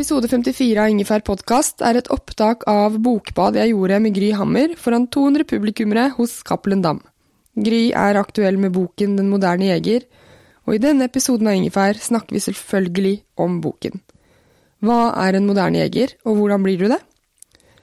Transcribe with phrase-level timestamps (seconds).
[0.00, 4.70] Episode 54 av Ingefær podkast er et opptak av bokbad jeg gjorde med Gry Hammer
[4.80, 7.02] foran 200 publikummere hos Cappelen Dam.
[7.52, 10.06] Gry er aktuell med boken Den moderne jeger,
[10.64, 13.12] og i denne episoden av Ingefær snakker vi selvfølgelig
[13.44, 14.00] om boken.
[14.80, 17.02] Hva er en moderne jeger, og hvordan blir du det?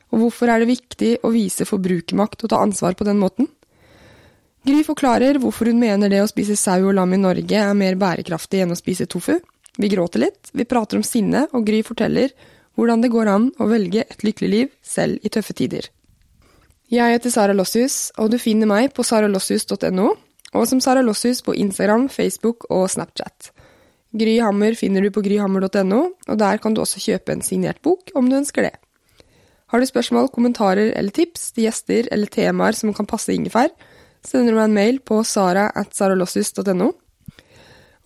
[0.10, 3.52] Og hvorfor er det viktig å vise forbrukermakt og ta ansvar på den måten?
[4.66, 7.94] Gry forklarer hvorfor hun mener det å spise sau og lam i Norge er mer
[7.94, 9.38] bærekraftig enn å spise tofu.
[9.78, 12.34] Vi gråter litt, vi prater om sinne, og Gry forteller
[12.78, 15.90] hvordan det går an å velge et lykkelig liv selv i tøffe tider.
[16.94, 20.08] Jeg heter Sara Lossius, og du finner meg på saralossius.no,
[20.56, 23.52] og som Sara Lossius på Instagram, Facebook og Snapchat.
[24.18, 28.14] Gry Hammer finner du på gryhammer.no, og der kan du også kjøpe en signert bok
[28.16, 28.76] om du ønsker det.
[29.68, 33.74] Har du spørsmål, kommentarer eller tips til gjester eller temaer som kan passe ingefær,
[34.24, 36.94] sender du meg en mail på sara at saralossius.no.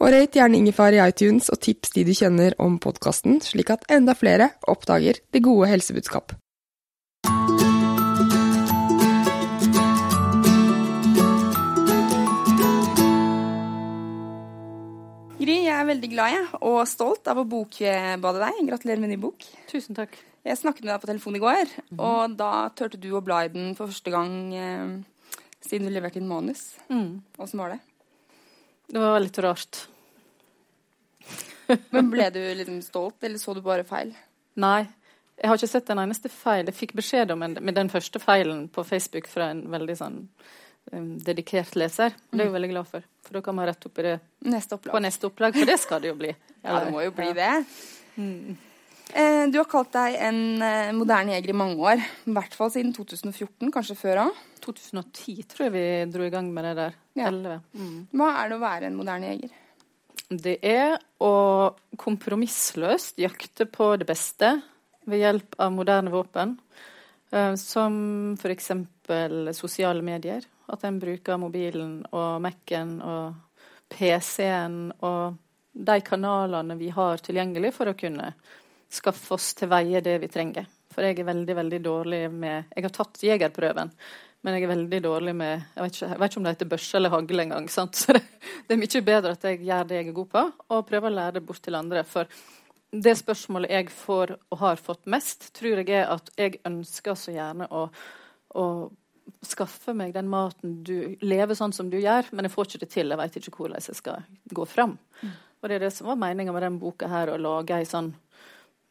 [0.01, 3.83] Og rate gjerne ingefær i iTunes og tips de du kjenner om podkasten, slik at
[3.93, 6.33] enda flere oppdager det gode helsebudskap.
[15.37, 18.65] Gry, jeg er veldig glad jeg, og stolt av å bokbade deg.
[18.71, 19.45] Gratulerer med ny bok.
[19.69, 20.17] Tusen takk.
[20.41, 23.53] Jeg snakket med deg på telefon i går, og da turte du å bla i
[23.53, 24.97] den for første gang eh,
[25.61, 26.71] siden du leverte inn manus.
[26.89, 27.81] Åssen var det?
[28.89, 29.85] Det var litt rart.
[31.95, 34.13] Men Ble du liksom stolt, eller så du bare feil?
[34.61, 34.85] Nei,
[35.41, 36.67] jeg har ikke sett en eneste feil.
[36.69, 40.17] Jeg fikk beskjed om en, med den første feilen på Facebook fra en veldig sånn
[40.93, 42.13] um, dedikert leser.
[42.29, 43.07] Det er jeg veldig glad for.
[43.25, 44.17] For da kan man rette opp i det
[44.51, 46.35] Neste på neste opplag, for det skal det jo bli.
[46.61, 47.49] Ja, det må jo bli det.
[48.21, 52.03] Eh, du har kalt deg en eh, moderne jeger i mange år.
[52.29, 54.43] I hvert fall siden 2014, kanskje før òg.
[54.61, 56.99] 2010 tror jeg vi dro i gang med det der.
[57.17, 57.31] Ja.
[57.31, 57.57] 11.
[57.73, 57.97] Mm.
[58.13, 59.57] Hva er det å være en moderne jeger?
[60.31, 61.33] Det er å
[61.99, 64.53] kompromissløst jakte på det beste
[65.03, 66.53] ved hjelp av moderne våpen,
[67.35, 68.71] eh, som f.eks.
[69.57, 70.45] sosiale medier.
[70.71, 75.35] At en bruker mobilen og Mac-en og PC-en og
[75.71, 78.31] de kanalene vi har tilgjengelig for å kunne
[78.91, 80.69] skaffe oss til veie det vi trenger.
[80.91, 83.91] For jeg er veldig, veldig dårlig med Jeg har tatt jegerprøven,
[84.41, 86.69] men jeg er veldig dårlig med Jeg vet ikke, jeg vet ikke om det heter
[86.71, 87.67] børse eller hagle engang.
[87.73, 88.23] Så det,
[88.67, 91.17] det er mye bedre at jeg gjør det jeg er god på, og prøver å
[91.19, 92.03] lære det bort til andre.
[92.07, 92.31] For
[92.91, 97.35] det spørsmålet jeg får og har fått mest, tror jeg er at jeg ønsker så
[97.35, 97.85] gjerne å,
[98.57, 98.65] å
[99.45, 102.91] skaffe meg den maten du lever sånn som du gjør, men jeg får ikke det
[102.95, 103.13] til.
[103.13, 104.25] Jeg vet ikke hvordan jeg skal
[104.57, 104.97] gå fram.
[105.61, 108.11] Og det er det som var meninga med den boka her, å lage ei sånn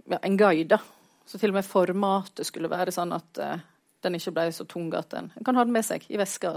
[0.07, 0.79] ja, en guide.
[1.27, 3.67] Så til og med formatet skulle være sånn at eh,
[4.05, 6.55] den ikke ble så tung at en, kan ha den med seg i veska.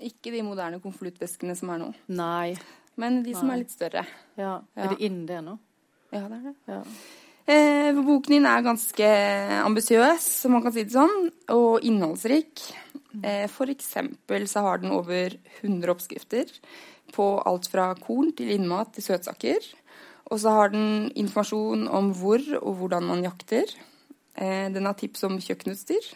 [0.00, 2.54] Ikke de moderne konvoluttveskene som er nå, Nei.
[3.00, 3.56] men de som Nei.
[3.56, 4.04] er litt større.
[4.38, 4.60] Ja.
[4.76, 4.84] Ja.
[4.84, 5.58] Er det inn det nå?
[6.10, 6.54] Ja, det er det.
[6.70, 6.80] Ja.
[7.50, 9.10] Eh, boken din er ganske
[9.64, 12.62] ambisiøs, om man kan si det sånn, og innholdsrik.
[13.24, 16.50] Eh, for eksempel så har den over 100 oppskrifter
[17.14, 19.66] på alt fra korn til innmat til søtsaker.
[20.30, 23.72] Og så har den informasjon om hvor og hvordan man jakter.
[24.40, 26.10] Eh, den har tips om kjøkkenutstyr.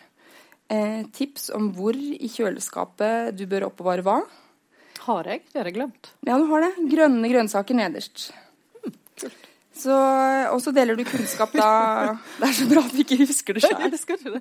[0.72, 4.16] Eh, tips om hvor i kjøleskapet du bør oppbevare hva.
[5.04, 5.42] Har jeg?
[5.52, 6.12] Det har jeg glemt.
[6.24, 6.72] Ja, du har det.
[6.88, 8.30] Grønne grønnsaker nederst.
[9.74, 9.94] Så,
[10.54, 11.68] og så deler du kunnskap da
[12.38, 14.38] Det er så bra at vi ikke husker det sjøl.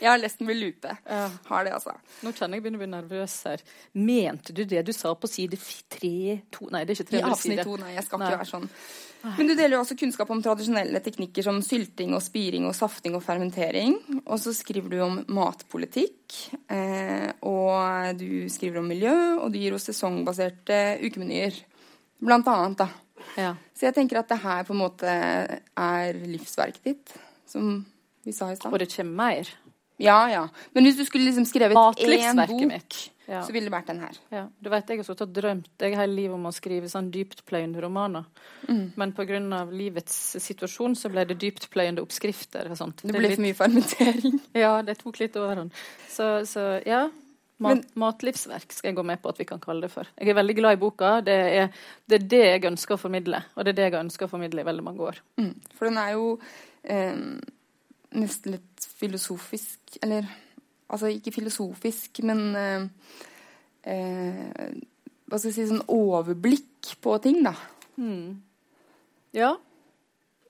[0.00, 0.94] Jeg har lest den med lupe.
[1.04, 1.26] Ja.
[1.50, 1.94] Har det, altså.
[2.24, 3.62] Nå kjenner jeg begynner å bli nervøs her.
[4.00, 5.58] Mente du det du sa på side
[5.92, 8.30] tre to Nei, det er ikke tre I avsnitt to, nei, jeg skal Nei.
[8.30, 8.68] ikke være sånn.
[9.36, 13.18] Men du deler jo også kunnskap om tradisjonelle teknikker som sylting og spiring og safting
[13.18, 13.98] og fermentering.
[14.22, 16.38] Og så skriver du om matpolitikk.
[16.72, 21.60] Eh, og du skriver om miljø, og du gir oss sesongbaserte ukemenyer.
[22.20, 22.88] Blant annet, da.
[23.36, 23.54] Ja.
[23.76, 27.12] Så jeg tenker at det her på en måte er livsverket ditt,
[27.48, 27.82] som
[28.24, 28.72] vi sa i stad.
[28.72, 29.48] Og det kommer mer.
[30.00, 30.48] Ja, ja.
[30.72, 33.10] Men hvis du skulle liksom skrevet én bok, mitt.
[33.30, 33.44] Ja.
[33.46, 34.16] så ville det vært den her.
[34.32, 37.12] Ja, du vet, Jeg har sittet og drømt jeg hele livet om å skrive sånn
[37.14, 38.24] dyptpløyende romaner.
[38.66, 38.92] Mm.
[38.96, 39.38] Men pga.
[39.70, 42.70] livets situasjon så ble det dyptpløyende oppskrifter.
[42.70, 43.02] og sånt.
[43.04, 44.40] Det ble ble litt- for mye fermentering.
[44.64, 45.70] Ja, det tok litt overhånd.
[46.08, 47.08] Så, så ja.
[47.60, 50.08] Mat, Men- matlivsverk skal jeg gå med på at vi kan kalle det for.
[50.18, 51.20] Jeg er veldig glad i boka.
[51.20, 51.70] Det er,
[52.08, 53.44] det er det jeg ønsker å formidle.
[53.54, 55.20] Og det er det jeg har ønska å formidle i veldig mange år.
[55.38, 55.54] Mm.
[55.76, 56.40] For den er jo
[56.82, 57.14] eh,
[58.16, 60.26] nesten litt filosofisk Eller
[60.90, 62.86] altså ikke filosofisk, men eh,
[63.92, 64.70] eh,
[65.26, 67.54] Hva skal jeg si Sånn overblikk på ting, da.
[69.36, 69.52] Ja.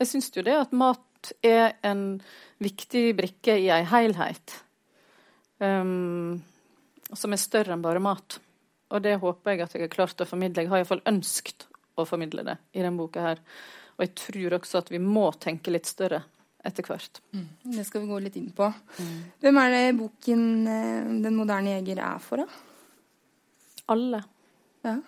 [0.01, 2.21] Jeg syns jo det at mat er en
[2.63, 4.55] viktig brikke i ei helhet.
[5.61, 6.39] Um,
[7.13, 8.39] som er større enn bare mat.
[8.91, 10.65] Og det håper jeg at jeg har klart å formidle.
[10.65, 11.67] Jeg har iallfall ønsket
[12.01, 13.43] å formidle det i denne boka her.
[13.99, 16.23] Og jeg tror også at vi må tenke litt større
[16.67, 17.21] etter hvert.
[17.63, 18.67] Det skal vi gå litt inn på.
[19.41, 22.47] Hvem er det boken eh, 'Den moderne jeger' er for, da?
[23.91, 24.23] Alle.
[24.85, 24.99] Ja.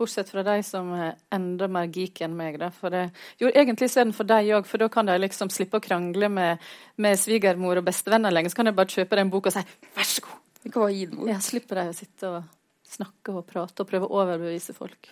[0.00, 2.58] Bortsett fra de som er enda mer geek enn meg.
[2.60, 2.70] Da.
[2.92, 3.02] Det,
[3.40, 5.84] jo, egentlig så er den for deg òg, for da kan de liksom slippe å
[5.84, 6.62] krangle med,
[6.96, 8.52] med svigermor og bestevenner lenger.
[8.52, 10.40] Så kan de bare kjøpe den boka og si 'vær så god'.
[10.62, 11.28] Vi kan bare gi den bort.
[11.28, 12.42] Ja, slipper de å sitte og
[12.90, 15.10] snakke og prate og prøve å overbevise folk.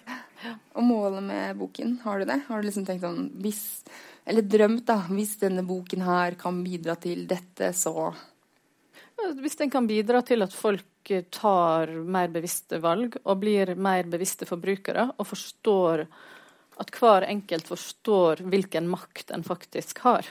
[0.75, 2.41] Og målet med boken, har du det?
[2.49, 3.63] Har du liksom tenkt sånn hvis,
[4.29, 4.99] Eller drømt, da.
[5.09, 8.13] Hvis denne boken her kan bidra til dette, så
[9.41, 14.05] Hvis den kan bidra til at folk eh, tar mer bevisste valg og blir mer
[14.07, 16.05] bevisste forbrukere, og forstår
[16.79, 20.29] at hver enkelt forstår hvilken makt en faktisk har,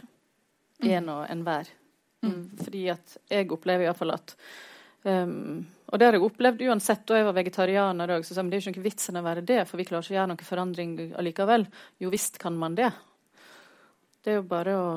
[0.79, 1.67] en og enhver.
[2.23, 2.43] Mm.
[2.63, 4.31] Fordi at jeg opplever iallfall at
[5.03, 8.23] um, Og det har jeg opplevd uansett da jeg var vegetarianer òg.
[8.25, 10.05] Så sa jeg, det er jo ikke noe vitsen å være det, for vi klarer
[10.05, 11.67] ikke å gjøre noen forandring allikevel.
[12.03, 12.89] Jo visst kan man det.
[14.27, 14.87] Det er jo bare å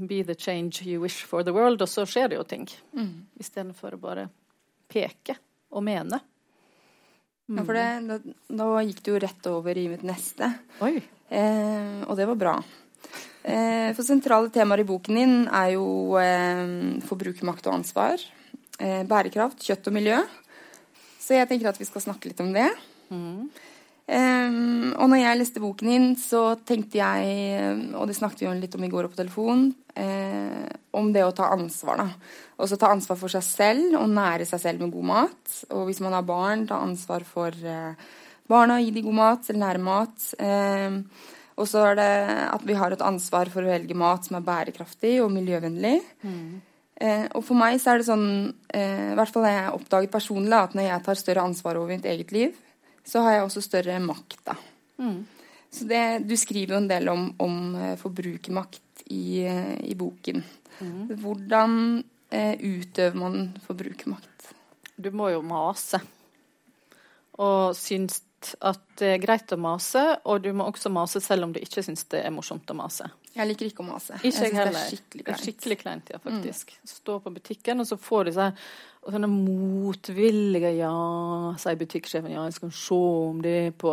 [0.00, 2.62] be the change you wish for the world, og så skjer det jo ting.
[2.96, 3.26] Mm.
[3.36, 4.22] Istedenfor å bare
[4.88, 5.34] peke
[5.76, 6.16] og mene.
[7.52, 8.16] Ja, for det, da,
[8.62, 10.48] da gikk du jo rett over i mitt neste.
[10.80, 10.94] Oi.
[11.28, 12.54] Eh, og det var bra.
[13.44, 16.64] Eh, for sentrale temaer i boken din er jo eh,
[17.12, 18.24] forbrukermakt og ansvar,
[18.80, 20.22] eh, bærekraft, kjøtt og miljø.
[21.20, 22.70] Så jeg tenker at vi skal snakke litt om det.
[24.08, 24.58] Eh,
[24.96, 28.76] og når jeg leste boken din, så tenkte jeg, og det snakket vi jo litt
[28.78, 30.64] om i går på telefon, eh,
[30.96, 32.00] om det å ta ansvar.
[32.00, 32.08] da.
[32.58, 35.58] Også ta ansvar for seg selv og nære seg selv med god mat.
[35.70, 37.94] Og hvis man har barn, ta ansvar for uh,
[38.48, 40.30] barna, gi dem god mat eller nære mat.
[40.42, 40.96] Eh,
[41.58, 42.12] og så er det
[42.48, 45.96] at vi har et ansvar for å velge mat som er bærekraftig og miljøvennlig.
[46.98, 48.28] Eh, og for meg så er det sånn,
[48.74, 51.94] eh, i hvert fall har jeg oppdaget personlig, at når jeg tar større ansvar over
[51.94, 52.54] mitt eget liv,
[53.08, 54.56] så har jeg også større makt, da.
[55.70, 60.42] Så det, du skriver jo en del om, om eh, forbrukermakt i, eh, i boken.
[61.20, 61.74] Hvordan
[62.30, 64.52] eh, utøver man forbrukermakt?
[64.96, 66.00] Du må jo mase.
[67.38, 68.22] Og syns
[68.62, 71.82] at det er greit å mase, og du må også mase selv om du ikke
[71.84, 73.10] syns det er morsomt å mase.
[73.38, 74.18] Jeg liker ikke å mase.
[74.18, 74.74] Ikke jeg heller.
[74.74, 75.42] Det er skikkelig kleint.
[75.44, 76.72] skikkelig kleint, ja, faktisk.
[76.90, 78.64] Stå på butikken, og så får du seg
[79.04, 80.90] og sånne motvillige Ja,
[81.60, 83.92] sier butikksjefen, ja, jeg skal se om det er på,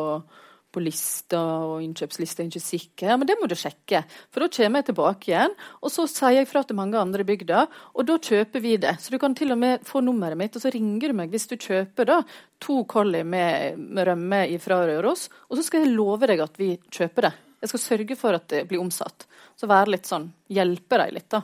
[0.73, 3.11] på lista og innkjøpslista, er ikke sikker.
[3.11, 4.01] Ja, men det må du sjekke,
[4.33, 7.29] for da kommer jeg tilbake igjen, og så sier jeg fra til mange andre i
[7.29, 8.97] bygda, og da kjøper vi det.
[8.99, 11.47] Så du kan til og med få nummeret mitt, og så ringer du meg hvis
[11.53, 12.19] du kjøper da
[12.65, 16.73] to collie med, med rømme fra Røros, og så skal jeg love deg at vi
[16.89, 17.35] kjøper det.
[17.65, 19.25] Jeg skal sørge for at det blir omsatt.
[19.57, 21.41] Så være litt sånn, hjelpe dem litt, da.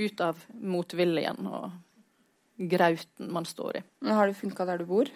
[0.00, 1.70] Ut av motviljen og
[2.70, 3.82] grauten man står i.
[4.04, 5.08] Men har det funka der du bor?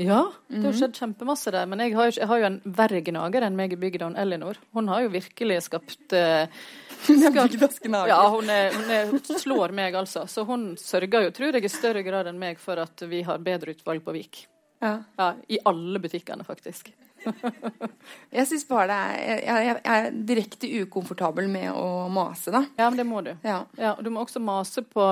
[0.00, 1.68] Ja, det har skjedd kjempemasse der.
[1.70, 4.58] Men jeg har, jo jeg har jo en verre gnager enn meg i bygda, Elinor.
[4.74, 6.50] Hun har jo virkelig skapt eh,
[7.06, 8.10] Hun er bygdas gnager.
[8.10, 10.24] Ja, hun, er, hun er, slår meg, altså.
[10.30, 13.42] Så hun sørger jo, tror jeg, i større grad enn meg for at vi har
[13.44, 14.44] bedre utvalg på Vik.
[14.82, 14.96] Ja.
[15.18, 16.90] Ja, I alle butikkene, faktisk.
[18.36, 22.64] Jeg syns bare det er jeg, jeg, jeg er direkte ukomfortabel med å mase, da.
[22.78, 23.32] Ja, men det må du.
[23.46, 23.62] Ja.
[23.78, 25.08] Ja, og du må også mase på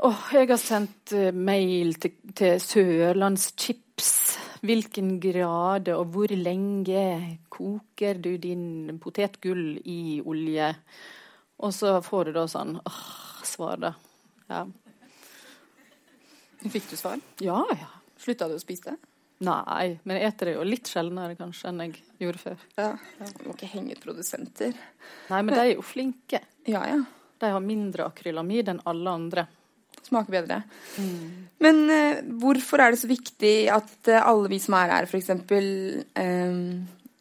[0.00, 4.06] Åh, jeg har sendt eh, mail til, til Sørlandschips.
[4.64, 7.02] Hvilken grad og hvor lenge
[7.52, 10.70] koker du din potetgull i olje?
[11.60, 13.02] Og så får du da sånn åh,
[13.44, 13.92] svar, da.
[14.48, 14.64] Ja.
[16.64, 17.20] Fikk du svar?
[17.44, 17.92] Ja, ja.
[18.20, 19.09] Slutta du å spise det?
[19.40, 22.66] Nei, men jeg eter det jo litt sjeldnere kanskje enn jeg gjorde før.
[22.76, 22.90] Ja.
[23.38, 24.74] Du må ikke henge ut produsenter.
[25.30, 26.42] Nei, men de er jo flinke.
[26.68, 26.98] Ja ja.
[27.40, 29.46] De har mindre akrylamid enn alle andre.
[30.04, 30.60] Smaker bedre.
[31.64, 35.32] Men eh, hvorfor er det så viktig at eh, alle vi som er her, f.eks.,
[36.20, 36.60] eh,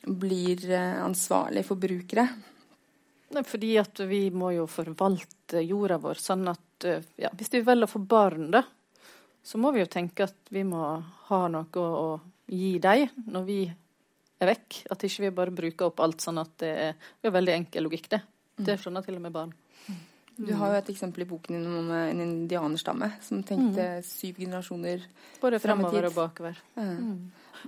[0.10, 2.28] blir eh, ansvarlige forbrukere?
[3.36, 7.64] Nei, fordi at vi må jo forvalte jorda vår sånn at eh, ja, Hvis vi
[7.64, 8.64] velger å få barn, da,
[9.50, 10.84] så må vi jo tenke at vi må
[11.30, 12.10] ha noe å,
[12.50, 14.78] gi dem når vi er vekk.
[14.94, 17.86] At ikke vi bare bruker opp alt sånn at det er, det er veldig enkel
[17.86, 18.20] logikk, det.
[18.58, 19.52] Det skjønner til og med barn.
[20.40, 25.04] Du har jo et eksempel i boken din om en indianerstamme som tenkte syv generasjoner
[25.42, 26.62] Både fremover og bakover.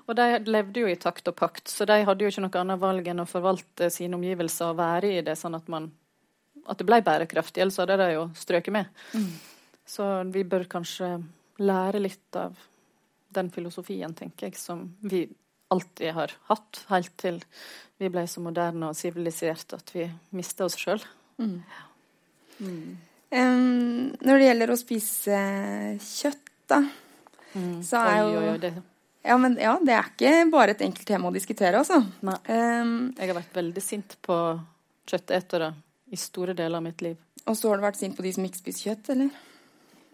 [0.05, 2.79] Og de levde jo i takt og pakt, så de hadde jo ikke noe annet
[2.79, 5.89] valg enn å forvalte sine omgivelser og være i det, sånn at, man,
[6.63, 7.65] at det ble bærekraftig.
[7.65, 9.03] Ellers hadde de jo strøket med.
[9.91, 11.17] Så vi bør kanskje
[11.59, 12.55] lære litt av
[13.33, 15.25] den filosofien, tenker jeg, som vi
[15.71, 17.39] alltid har hatt, helt til
[18.01, 20.99] vi ble så moderne og siviliserte at vi mista oss sjøl.
[23.31, 25.37] Em, Når det gjelder å spise
[26.03, 26.81] kjøtt, da,
[27.83, 28.73] så er jo Oi, oi, det.
[29.27, 32.01] ja, men, ja, det er ikke bare et enkelt tema å diskutere, altså.
[32.51, 34.37] Em, Jeg har vært veldig sint på
[35.07, 35.71] kjøttetere
[36.11, 37.17] i store deler av mitt liv.
[37.47, 39.29] og så har du vært sint på de som ikke spiser kjøtt, eller?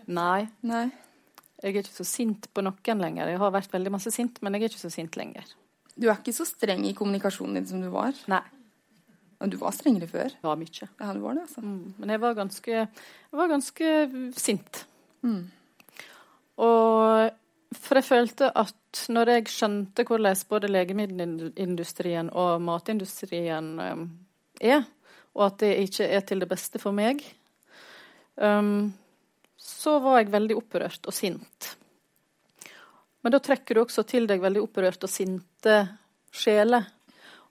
[0.08, 0.86] Nei, Nei.
[1.64, 3.32] Jeg er ikke så sint på noen lenger.
[3.32, 5.48] Jeg har vært veldig masse sint, men jeg er ikke så sint lenger.
[5.98, 8.14] Du er ikke så streng i kommunikasjonen din som du var.
[8.30, 8.44] Nei.
[9.42, 10.34] Men du var strengere før.
[10.44, 10.90] Ja, mye.
[11.00, 11.62] Ja, du var det, altså.
[11.62, 11.96] Mm.
[11.98, 13.92] Men jeg var ganske, jeg var ganske
[14.38, 14.86] sint.
[16.58, 17.32] Og
[17.78, 24.06] for jeg følte at når jeg skjønte hvordan både legemiddelindustrien og matindustrien um,
[24.62, 24.88] er,
[25.36, 27.22] og at det ikke er til det beste for meg,
[28.42, 28.94] um,
[29.78, 31.74] så var jeg veldig opprørt og sint.
[33.22, 35.82] Men da trekker du også til deg veldig opprørt og sinte
[36.34, 36.86] sjeler.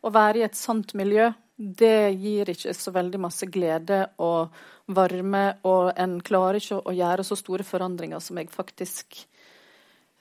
[0.02, 4.52] Å være i et sant miljø, det gir ikke så veldig masse glede og
[4.97, 9.18] varme, og en klarer ikke å gjøre så store forandringer som jeg faktisk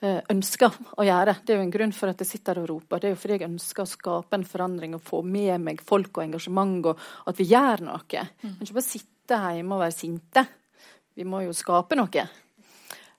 [0.00, 1.36] eh, ønsker å gjøre.
[1.42, 3.02] Det er jo en grunn for at jeg sitter og roper.
[3.02, 6.14] Det er jo fordi jeg ønsker å skape en forandring og få med meg folk
[6.16, 8.28] og engasjement, og at vi gjør noe.
[8.46, 10.46] Men ikke bare sitte hjemme og være sinte.
[11.16, 12.26] Vi må jo skape noe.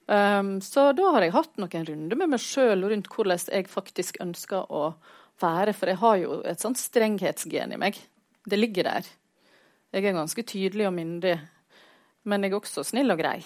[0.08, 4.22] Um, så da har jeg hatt noen runder med meg sjøl rundt hvordan jeg faktisk
[4.24, 4.92] ønsker å
[5.42, 5.74] være.
[5.76, 8.00] For jeg har jo et sånt strenghetsgen i meg.
[8.48, 9.10] Det ligger der.
[9.92, 11.38] Jeg er ganske tydelig og myndig,
[12.28, 13.40] men jeg er også snill og grei.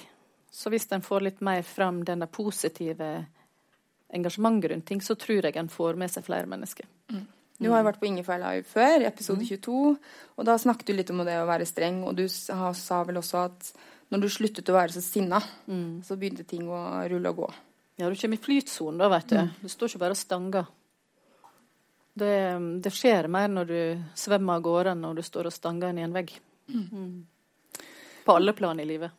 [0.51, 3.11] Så hvis en får litt mer fram denne positive
[4.11, 6.89] engasjementet rundt ting, så tror jeg en får med seg flere mennesker.
[7.61, 9.93] Du har jo vært på Ingefær Live før, i episode 22,
[10.35, 13.45] og da snakket du litt om det å være streng, og du sa vel også
[13.45, 13.69] at
[14.11, 15.39] når du sluttet å være så sinna,
[16.03, 17.49] så begynte ting å rulle og gå.
[18.01, 19.39] Ja, du kommer i flytsonen da, vet du.
[19.61, 20.69] Du står ikke bare og stanger.
[22.11, 22.33] Det,
[22.83, 23.77] det skjer mer når du
[24.19, 26.33] svømmer av gårde enn når du står og stanger inn i en vegg.
[26.67, 27.21] Mm.
[28.25, 29.15] På alle plan i livet.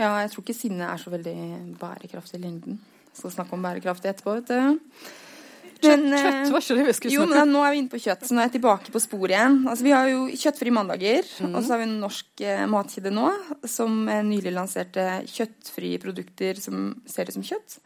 [0.00, 1.34] Ja, jeg tror ikke sinne er så veldig
[1.80, 2.78] bærekraftig i lengden.
[3.16, 5.10] Skal snakke om bærekraft etterpå, vet du.
[5.80, 7.32] Kjøtt, Men, eh, kjøtt var ikke det vi skulle snakke om.
[7.32, 9.34] Jo, men nå er vi inne på kjøtt, så nå er jeg tilbake på sporet
[9.36, 9.58] igjen.
[9.64, 11.54] Altså, vi har jo kjøttfrie mandager, mm.
[11.54, 13.28] og så har vi en norsk eh, matkjede nå
[13.64, 17.80] som eh, nylig lanserte kjøttfrie produkter som ser ut som kjøtt.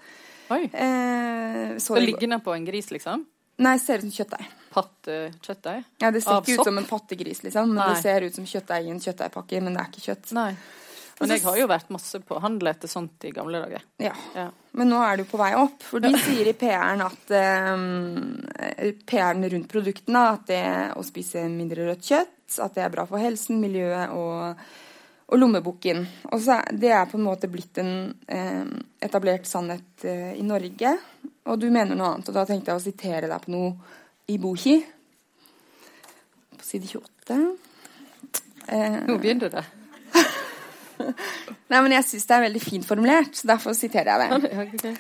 [0.55, 0.65] Oi.
[0.67, 3.25] Eh, så Så ligger liggende på en gris, liksom?
[3.63, 4.47] Nei, ser ut som kjøttdeig.
[4.75, 5.85] Pattekjøttdeig?
[6.03, 7.93] Ja, det ser ikke ut som en pattegris, liksom, men Nei.
[7.95, 10.33] det ser ut som kjøttdeig i en kjøttdeigpakke, men det er ikke kjøtt.
[10.35, 10.51] Nei.
[11.21, 13.83] Men jeg har jo vært masse på handel etter sånt i gamle dager.
[14.03, 14.15] Ja.
[14.35, 14.49] Ja.
[14.75, 15.85] Men nå er du på vei opp.
[15.87, 17.35] For de sier i PR-en at
[17.71, 17.85] um,
[19.07, 20.65] PR-en rundt produktene at det
[20.99, 24.65] å spise mindre rødt kjøtt, at det er bra for helsen, miljøet og,
[25.31, 26.03] og lommeboken.
[26.35, 30.97] Og så Det er på en måte blitt en um, etablert sannhet uh, i Norge.
[31.47, 33.71] Og du mener noe annet, og da tenkte jeg å sitere deg på noe
[34.35, 34.81] i Bohi.
[36.59, 37.41] På side 28.
[38.67, 39.67] Uh, Nå begynner det.
[41.71, 44.95] nei, men jeg syns det er veldig fint formulert, så derfor siterer jeg det.
[44.95, 44.97] Ja.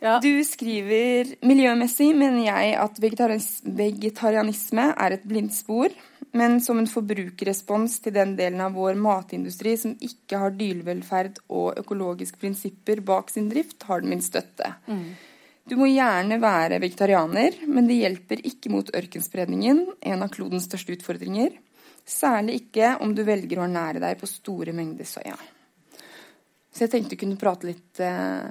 [0.00, 0.14] Ja.
[0.24, 5.92] Du skriver miljømessig mener jeg at vegetarianisme er et blindspor,
[6.32, 11.80] men som en forbrukerrespons til den delen av vår matindustri som ikke har dyrevelferd og
[11.82, 14.72] økologiske prinsipper bak sin drift, har den min støtte.
[15.68, 20.96] Du må gjerne være vegetarianer, men det hjelper ikke mot ørkenspredningen, en av klodens største
[20.96, 21.52] utfordringer.
[22.10, 25.36] Særlig ikke om du velger å ernære deg på store mengder soya.
[26.70, 28.50] Så jeg tenkte du kunne prate litt eh,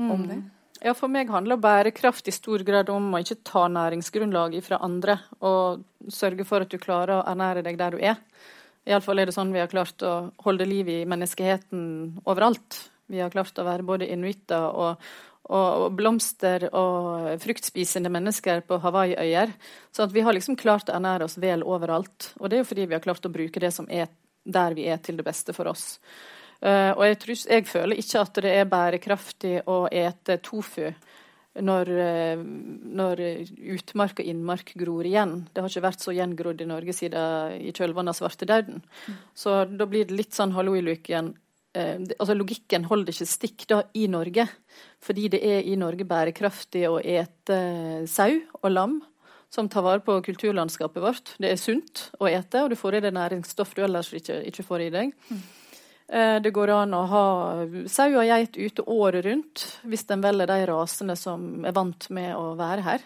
[0.00, 0.38] om det.
[0.80, 5.18] Ja, for meg handler bærekraft i stor grad om å ikke ta næringsgrunnlaget fra andre,
[5.44, 8.22] og sørge for at du klarer å ernære deg der du er.
[8.88, 12.78] Iallfall er det sånn vi har klart å holde liv i menneskeheten overalt.
[13.12, 15.10] Vi har klart å være både inuitter og,
[15.50, 19.52] og, blomster- og fruktspisende mennesker på Hawaii-øyer.
[19.92, 22.32] Så vi har liksom klart å ernære oss vel overalt.
[22.38, 24.10] Og det er jo fordi vi har klart å bruke det som er
[24.44, 25.98] der vi er, til det beste for oss.
[26.60, 30.90] Uh, og jeg, tror, jeg, føler ikke at det er bærekraftig å ete tofu
[31.60, 32.42] når, uh,
[33.00, 33.22] når,
[33.76, 35.38] utmark og innmark gror igjen.
[35.48, 38.82] Det har ikke vært så gjengrodd i Norge siden i kjølvannet av svartedauden.
[38.84, 39.22] Mm.
[39.44, 41.38] Så da blir det litt sånn hallo i luken eh,
[41.74, 44.46] altså Logikken holder ikke stikk da i Norge.
[45.02, 47.60] Fordi det er i Norge bærekraftig å ete
[48.10, 48.98] sau og lam
[49.50, 51.32] som tar vare på kulturlandskapet vårt.
[51.42, 54.66] Det er sunt å ete, og du får i deg næringsstoff du ellers ikke, ikke
[54.66, 55.16] får i deg.
[55.30, 55.40] Mm.
[56.10, 57.24] Eh, det går an å ha
[57.90, 62.34] sau og geit ute året rundt hvis en velger de rasene som er vant med
[62.34, 63.04] å være her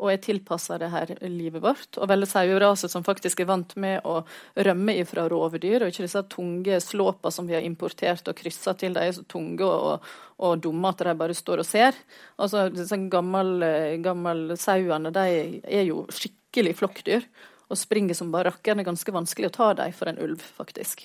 [0.00, 1.98] og er tilpassa det her livet vårt.
[2.00, 4.22] Og velge saueraser som faktisk er vant med å
[4.56, 8.96] rømme ifra rovdyr, og ikke disse tunge slåpa som vi har importert og kryssa til.
[8.96, 10.06] De er så tunge og,
[10.40, 11.98] og, dumme at de bare står og ser.
[12.40, 13.70] Altså, disse gamle,
[14.04, 15.26] gamle sauene de
[15.60, 17.28] er jo skikkelig flokkdyr
[17.70, 18.80] og springer som bare rakkeren.
[18.80, 21.04] Det er ganske vanskelig å ta dem for en ulv, faktisk.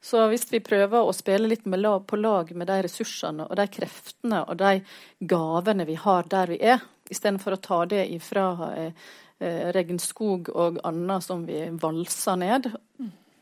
[0.00, 3.66] Så hvis vi prøver å spille litt lag, på lag med de ressursene og de
[3.66, 4.76] kreftene og de
[5.18, 9.06] gavene vi har der vi er, istedenfor å ta det ifra eh,
[9.38, 12.70] eh, regnskog og annet som vi valser ned,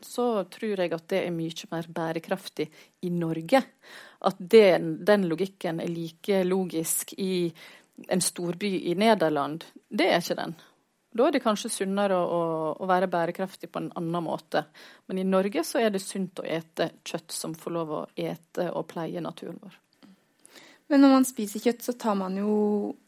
[0.01, 2.67] så tror jeg at det er mye mer bærekraftig
[3.01, 3.61] i Norge.
[4.27, 7.51] At den, den logikken er like logisk i
[8.07, 10.55] en storby i Nederland, det er ikke den.
[11.17, 12.41] Da er det kanskje sunnere å,
[12.77, 14.67] å, være bærekraftig på en annen måte.
[15.09, 18.69] Men i Norge så er det sunt å ete kjøtt som får lov å ete
[18.69, 19.79] og pleie naturen vår.
[20.87, 22.51] Men når man spiser kjøtt, så tar man jo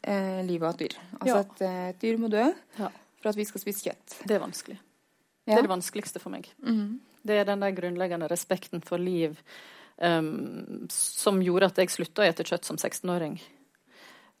[0.02, 0.96] eh, livet av et dyr.
[1.16, 1.44] Altså ja.
[1.44, 2.90] et, eh, et, dyr må dø ja.
[3.22, 4.18] for at vi skal spise kjøtt.
[4.28, 4.76] Det er vanskelig.
[5.46, 5.54] Ja.
[5.54, 6.50] Det er det vanskeligste for meg.
[6.62, 6.98] Mm -hmm.
[7.22, 9.40] Det er den der grunnleggende respekten for liv
[9.96, 13.40] um, som gjorde at jeg slutta å ete kjøtt som 16-åring.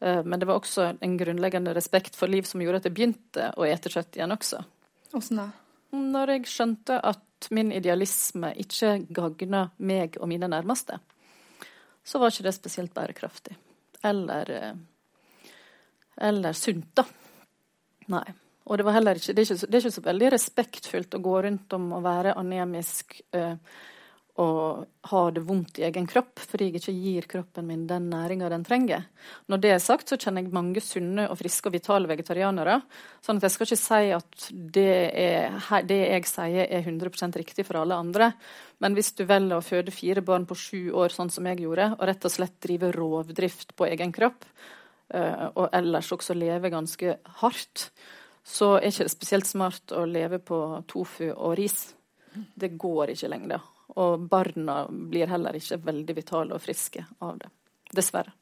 [0.00, 3.52] Uh, men det var også en grunnleggende respekt for liv som gjorde at jeg begynte
[3.56, 4.64] å ete kjøtt igjen også.
[5.12, 5.50] Åssen da?
[5.90, 11.00] Når jeg skjønte at min idealisme ikke gagna meg og mine nærmeste
[12.04, 13.56] så var ikke det spesielt bærekraftig.
[14.02, 15.50] Eller, eh,
[16.30, 17.04] eller sunt, da.
[18.10, 18.26] Nei.
[18.70, 21.72] Og det, ikke, det, er ikke, det er ikke så veldig respektfullt å gå rundt
[21.74, 23.56] om å være anemisk uh,
[24.40, 28.48] og ha det vondt i egen kropp fordi jeg ikke gir kroppen min den næringa
[28.52, 29.04] den trenger.
[29.50, 32.80] Når det er sagt, så kjenner jeg mange sunne og friske og vitale vegetarianere.
[33.24, 37.66] sånn at jeg skal ikke si at det, er, det jeg sier er 100% riktig
[37.68, 38.32] for alle andre.
[38.80, 41.90] Men hvis du velger å føde fire barn på sju år, sånn som jeg gjorde,
[41.98, 44.46] og rett og slett drive rovdrift på egen kropp,
[45.12, 47.90] eh, og ellers også leve ganske hardt,
[48.46, 51.90] så er ikke det spesielt smart å leve på tofu og ris.
[52.32, 53.68] Det går ikke lenger.
[53.98, 57.50] Og barna blir heller ikke veldig vitale og friske av det.
[57.96, 58.34] Dessverre.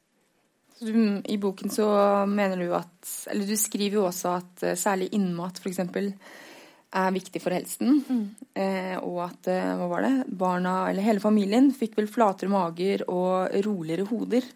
[0.79, 1.85] Du, I boken så
[2.29, 5.81] mener du at Eller du skriver jo også at uh, særlig innmat f.eks.
[5.83, 7.97] er viktig for helsen.
[8.07, 8.21] Mm.
[8.55, 13.03] Eh, og at uh, hva var det, barna, eller hele familien, fikk vel flatere mager
[13.11, 14.47] og roligere hoder.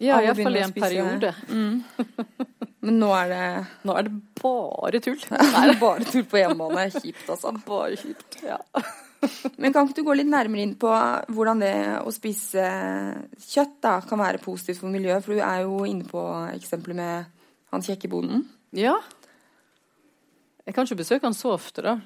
[0.00, 1.34] Ja, iallfall i en periode.
[1.50, 1.82] Mm.
[2.80, 3.44] Men nå er det
[3.84, 5.20] Nå er det bare tull.
[5.28, 6.86] Nå er det bare tull på hjemmebane.
[6.94, 7.52] Kjipt, altså.
[7.68, 8.40] Bare kjipt.
[8.46, 8.60] Ja.
[9.60, 10.90] Men kan ikke du gå litt nærmere inn på
[11.34, 12.64] hvordan det å spise
[13.50, 15.24] kjøtt da, kan være positivt for miljøet?
[15.24, 16.22] For du er jo inne på
[16.54, 17.28] eksempelet med
[17.74, 18.46] han kjekke bonden.
[18.76, 18.96] Ja.
[20.64, 21.98] Jeg kan ikke besøke han så ofte, da.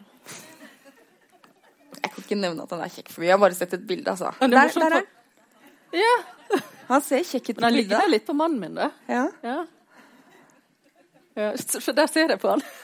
[1.95, 4.11] Jeg kan ikke nevne at han er kjekk, for vi har bare sett et bilde,
[4.11, 4.35] altså.
[4.41, 5.07] Der, der er.
[5.95, 6.15] Ja.
[6.91, 7.69] Han ser kjekk ut på bildet.
[7.71, 8.91] Han ligner litt på mannen min, da.
[9.09, 9.25] Ja.
[9.47, 9.59] ja.
[11.39, 12.65] ja så der ser jeg på han.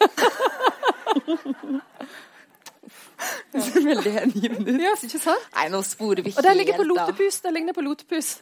[3.52, 4.80] Det ser veldig hengivende ut.
[4.82, 5.48] Ja, ikke sant?
[5.56, 6.44] Nei, nå sporer vi helt av.
[6.44, 7.40] Og det ligger på lotepus.
[7.44, 8.36] Der ligner på lotepus.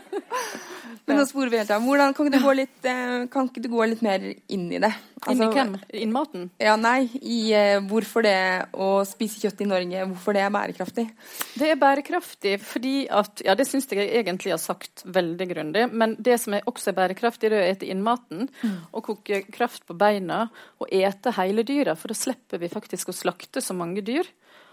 [1.06, 1.84] Men nå sporer vi helt av.
[1.86, 4.90] Hvordan, kan, ikke litt, eh, kan ikke du gå litt mer inn i det?
[5.20, 5.76] Altså, inn i hvem?
[6.02, 6.48] Inn maten?
[6.62, 7.06] Ja, nei.
[7.22, 8.34] I uh, hvorfor det
[8.74, 11.06] å spise kjøtt i Norge, hvorfor det er bærekraftig?
[11.54, 15.86] Det er bærekraftig fordi at Ja, det syns jeg egentlig har sagt veldig grundig.
[15.94, 18.50] Men det som er også er bærekraftig, det er å ete innmaten.
[18.66, 18.76] Mm.
[18.90, 20.48] Og koke kraft på beina.
[20.82, 21.94] Og ete hele dyra.
[21.94, 24.26] For da slipper vi faktisk å slakte så mange dyr.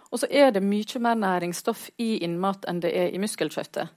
[0.10, 3.93] Og så er det mye mer næringsstoff i innmat enn det er i muskelkjøttet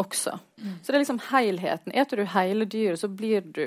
[0.00, 0.38] også.
[0.58, 0.76] Mm.
[0.82, 1.94] Så det er liksom helheten.
[1.94, 3.66] Eter du hele dyret, så blir du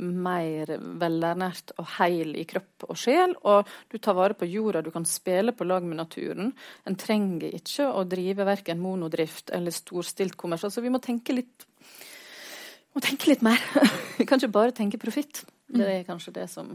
[0.00, 3.34] mer velernært og heil i kropp og sjel.
[3.48, 6.52] Og du tar vare på jorda, du kan spille på lag med naturen.
[6.88, 10.64] En trenger ikke å drive verken monodrift eller storstilt kommers.
[10.68, 11.66] Altså, vi må tenke litt,
[12.96, 13.60] må tenke litt mer.
[14.18, 15.44] vi kan ikke bare tenke profitt.
[15.72, 16.74] Det er kanskje det som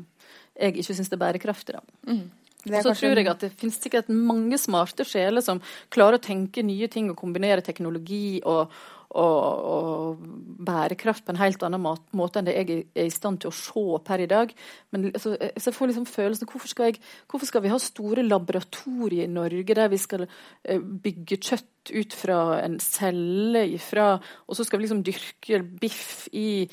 [0.58, 1.78] jeg ikke syns er bærekraftig.
[1.78, 1.98] da.
[2.10, 2.47] Mm.
[2.70, 5.62] Og så tror jeg at det finnes sikkert mange smarte sjeler som
[5.94, 8.74] klarer å tenke nye ting og kombinere teknologi og,
[9.16, 10.26] og, og
[10.68, 13.86] bærekraft på en helt annen måte enn det jeg er i stand til å se
[14.08, 14.52] per i dag.
[14.92, 17.02] Men altså, så jeg får liksom følelsen hvorfor skal, jeg,
[17.32, 22.16] hvorfor skal vi ha store laboratorier i Norge der vi skal eh, bygge kjøtt ut
[22.18, 26.68] fra en celle ifra, og så skal vi liksom dyrke biff i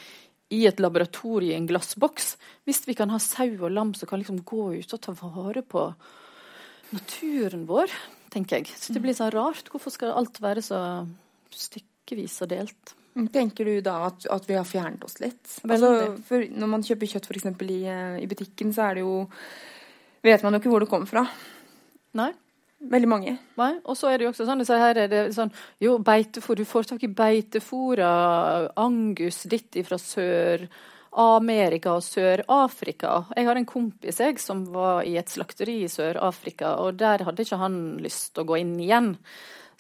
[0.54, 2.34] i et laboratorie i en glassboks.
[2.68, 5.64] Hvis vi kan ha sau og lam som kan liksom gå ut og ta vare
[5.66, 5.88] på
[6.94, 7.92] naturen vår,
[8.34, 8.74] tenker jeg.
[8.78, 9.70] Så det blir så rart.
[9.72, 10.78] Hvorfor skal alt være så
[11.54, 12.94] stykkevis og delt?
[13.14, 15.42] Tenker du da at, at vi har fjernet oss litt?
[15.62, 16.16] Altså,
[16.50, 17.46] når man kjøper kjøtt f.eks.
[17.62, 19.20] I, eh, i butikken, så er det jo
[20.24, 21.22] Vet man jo ikke hvor det kommer fra.
[22.16, 22.30] Nei.
[22.90, 23.36] Veldig mange.
[23.56, 26.66] Nei, og så er det jo også sånn, her er det sånn Jo, beitefôr, du
[26.68, 28.10] får tak i beitefôra
[28.80, 33.16] Angus ditt fra Sør-Amerika og Sør-Afrika.
[33.36, 37.46] Jeg har en kompis jeg, som var i et slakteri i Sør-Afrika, og der hadde
[37.46, 39.14] ikke han lyst til å gå inn igjen.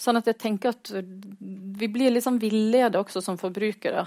[0.00, 4.02] Sånn at jeg tenker at Vi blir litt liksom villede også som forbrukere.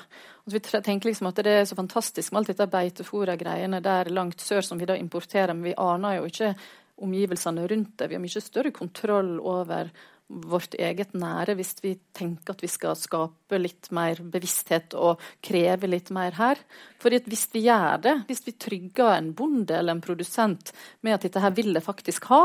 [0.48, 4.42] At vi tenker liksom at det er så fantastisk med alt dette beitefôra-greiene der langt
[4.44, 6.54] sør som vi da importerer, men vi aner jo ikke
[6.98, 8.10] omgivelsene rundt det.
[8.10, 9.92] Vi har mye større kontroll over
[10.28, 15.88] vårt eget nære hvis vi tenker at vi skal skape litt mer bevissthet og kreve
[15.88, 16.60] litt mer her.
[17.00, 20.74] For hvis vi gjør det, hvis vi trygger en bonde eller en produsent
[21.06, 22.44] med at dette her vil det faktisk ha,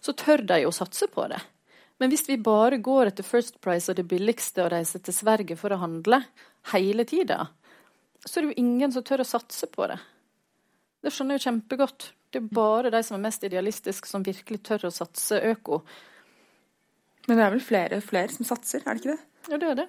[0.00, 1.40] så tør de å satse på det.
[2.00, 5.58] Men hvis vi bare går etter First Price og det billigste og reiser til Sverige
[5.60, 6.22] for å handle
[6.72, 7.42] hele tida,
[8.24, 9.98] så er det jo ingen som tør å satse på det.
[11.04, 12.10] Det skjønner jeg kjempegodt.
[12.30, 15.80] Det er bare de som er mest idealistiske, som virkelig tør å satse øko.
[17.26, 19.24] Men det er vel flere og flere som satser, er det ikke det?
[19.50, 19.88] Ja, det er det.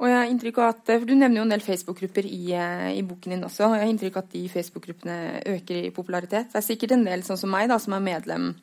[0.00, 2.86] Og jeg har inntrykk av at, for Du nevner jo en del Facebook-grupper i, eh,
[2.96, 3.66] i, boken din også.
[3.66, 5.16] og Jeg har inntrykk av at de Facebook-gruppene
[5.56, 6.48] øker i popularitet.
[6.52, 8.54] Det er sikkert en del sånn som meg, da, som er medlem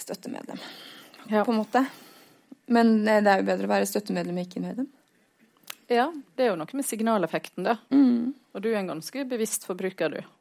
[0.00, 0.56] Støttemedlem,
[1.28, 1.42] ja.
[1.44, 1.84] på en måte.
[2.72, 4.88] Men eh, det er jo bedre å være støttemedlem enn ikke medlem.
[5.90, 6.06] Ja,
[6.38, 7.76] det er jo noe med signaleffekten, da.
[7.92, 8.32] Mm.
[8.54, 10.39] Og du er en ganske bevisst forbruker, du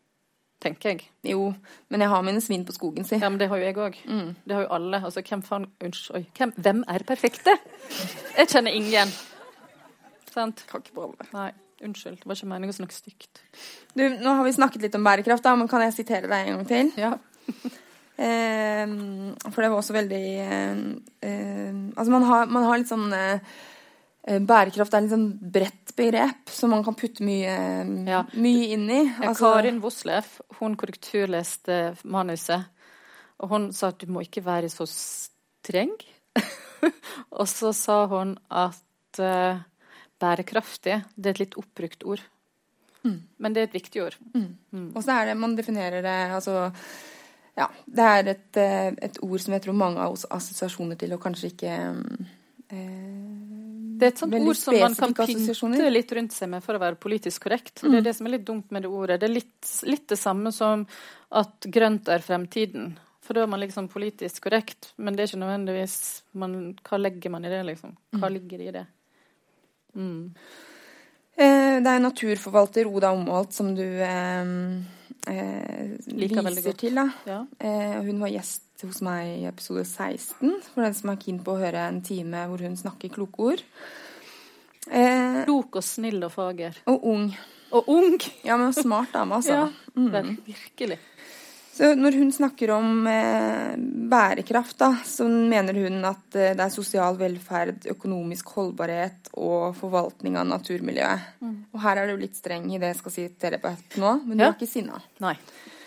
[0.63, 1.07] tenker jeg.
[1.31, 1.53] Jo,
[1.89, 3.17] men jeg har mine svin på skogen, si.
[3.21, 3.97] Ja, men det har jo jeg òg.
[4.05, 4.35] Mm.
[4.43, 5.01] Det har jo alle.
[5.05, 6.27] Altså, hvem faen Unnskyld.
[6.37, 7.55] Hvem, hvem er perfekte?
[8.37, 9.13] Jeg kjenner ingen.
[10.33, 10.65] Sant?
[10.69, 11.09] Kan ikke på.
[11.33, 11.51] Nei.
[11.79, 12.19] Unnskyld.
[12.19, 13.43] Det var ikke meningen å snakke stygt.
[13.95, 16.57] Du, nå har vi snakket litt om bærekraft, da, men kan jeg sitere deg en
[16.57, 16.91] gang til?
[16.99, 17.13] Ja.
[18.27, 18.83] eh,
[19.47, 20.81] for det var også veldig eh,
[21.23, 23.55] eh, Altså, man har, man har litt sånn Eh,
[24.23, 27.55] bærekraft er et liksom bredt begrep som man kan putte mye,
[28.09, 28.23] ja.
[28.35, 28.99] mye inn i.
[29.23, 29.53] Altså...
[29.55, 32.67] Karin Woslef hun korrekturleste manuset,
[33.39, 35.95] og hun sa at du må ikke være så streng.
[37.39, 39.61] og så sa hun at uh,
[40.19, 42.23] bærekraftig det er et litt oppbrukt ord.
[43.07, 43.21] Mm.
[43.39, 44.17] Men det er et viktig ord.
[44.33, 44.51] Mm.
[44.71, 44.89] Mm.
[44.93, 46.67] Og så er det man definerer det altså
[47.59, 51.11] ja, det er et, eh, et, ord som jeg tror mange av oss assosiasjoner til,
[51.15, 51.73] og kanskje ikke
[52.71, 53.58] eh,
[53.99, 56.81] det er et sånt ord som man kan pynte litt rundt seg med for å
[56.81, 57.81] være politisk korrekt.
[57.83, 57.91] Mm.
[57.91, 59.19] Det er det som er litt dumt med det ordet.
[59.19, 60.85] Det er litt, litt, det samme som
[61.35, 62.93] at grønt er fremtiden.
[63.25, 65.97] For da er man liksom politisk korrekt, men det er ikke nødvendigvis
[66.39, 66.55] man,
[66.87, 67.91] Hva legger man i det, liksom?
[68.15, 68.33] Hva mm.
[68.37, 68.85] ligger i det?
[69.99, 70.23] Mm.
[71.35, 74.55] Eh, det er naturforvalter Oda Omholt som du eh,
[75.29, 76.99] eh, viser til.
[77.29, 77.43] Ja.
[77.59, 81.55] Eh, hun var gjest hos meg i episode 16, for den som er keen på
[81.55, 83.63] å høre en time hvor hun snakker kloke ord.
[84.89, 86.79] Eh, Klok og snill og fager.
[86.89, 87.29] Og ung.
[87.75, 88.15] Og ung!
[88.45, 89.53] Ja, men smart dame, altså.
[89.53, 90.39] ja, mm.
[90.47, 90.97] virkelig.
[91.79, 93.75] Så når hun snakker om eh,
[94.11, 100.35] bærekraft, da, så mener hun at eh, det er sosial velferd, økonomisk holdbarhet og forvaltning
[100.35, 101.29] av naturmiljøet.
[101.39, 101.53] Mm.
[101.71, 103.71] Og her er du litt streng i det jeg skal si til dere på
[104.03, 104.49] nå, men du ja.
[104.49, 104.99] er ikke sinna.
[105.23, 105.37] Nei.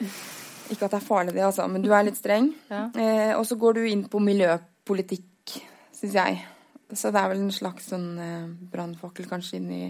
[0.73, 2.47] Ikke at det er farlig, det, altså, men du er litt streng.
[2.71, 2.87] Ja.
[2.97, 5.59] Eh, og så går du inn på miljøpolitikk,
[5.93, 6.39] syns jeg.
[6.89, 9.83] Så det er vel en slags sånn eh, brannfakkel kanskje inn i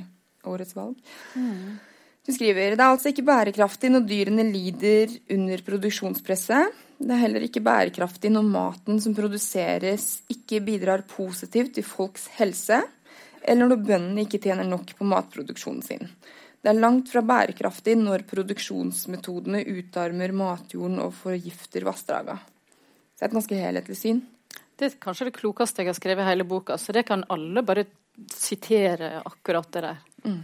[0.50, 0.98] årets valg.
[1.38, 1.78] Mm.
[2.22, 6.76] Du skriver det er altså ikke bærekraftig når dyrene lider under produksjonspresset.
[7.02, 12.78] Det er heller ikke bærekraftig når maten som produseres ikke bidrar positivt til folks helse,
[13.42, 16.12] eller når bøndene ikke tjener nok på matproduksjonen sin.
[16.62, 22.38] Det er langt fra bærekraftig når produksjonsmetodene utarmer matjorden og forgifter vassdraga.
[22.38, 24.22] Det er et ganske helhetlig syn.
[24.78, 27.66] Det er kanskje det klokeste jeg har skrevet i hele boka, så det kan alle
[27.66, 27.88] bare
[28.30, 30.02] sitere akkurat det der.
[30.22, 30.42] Mm.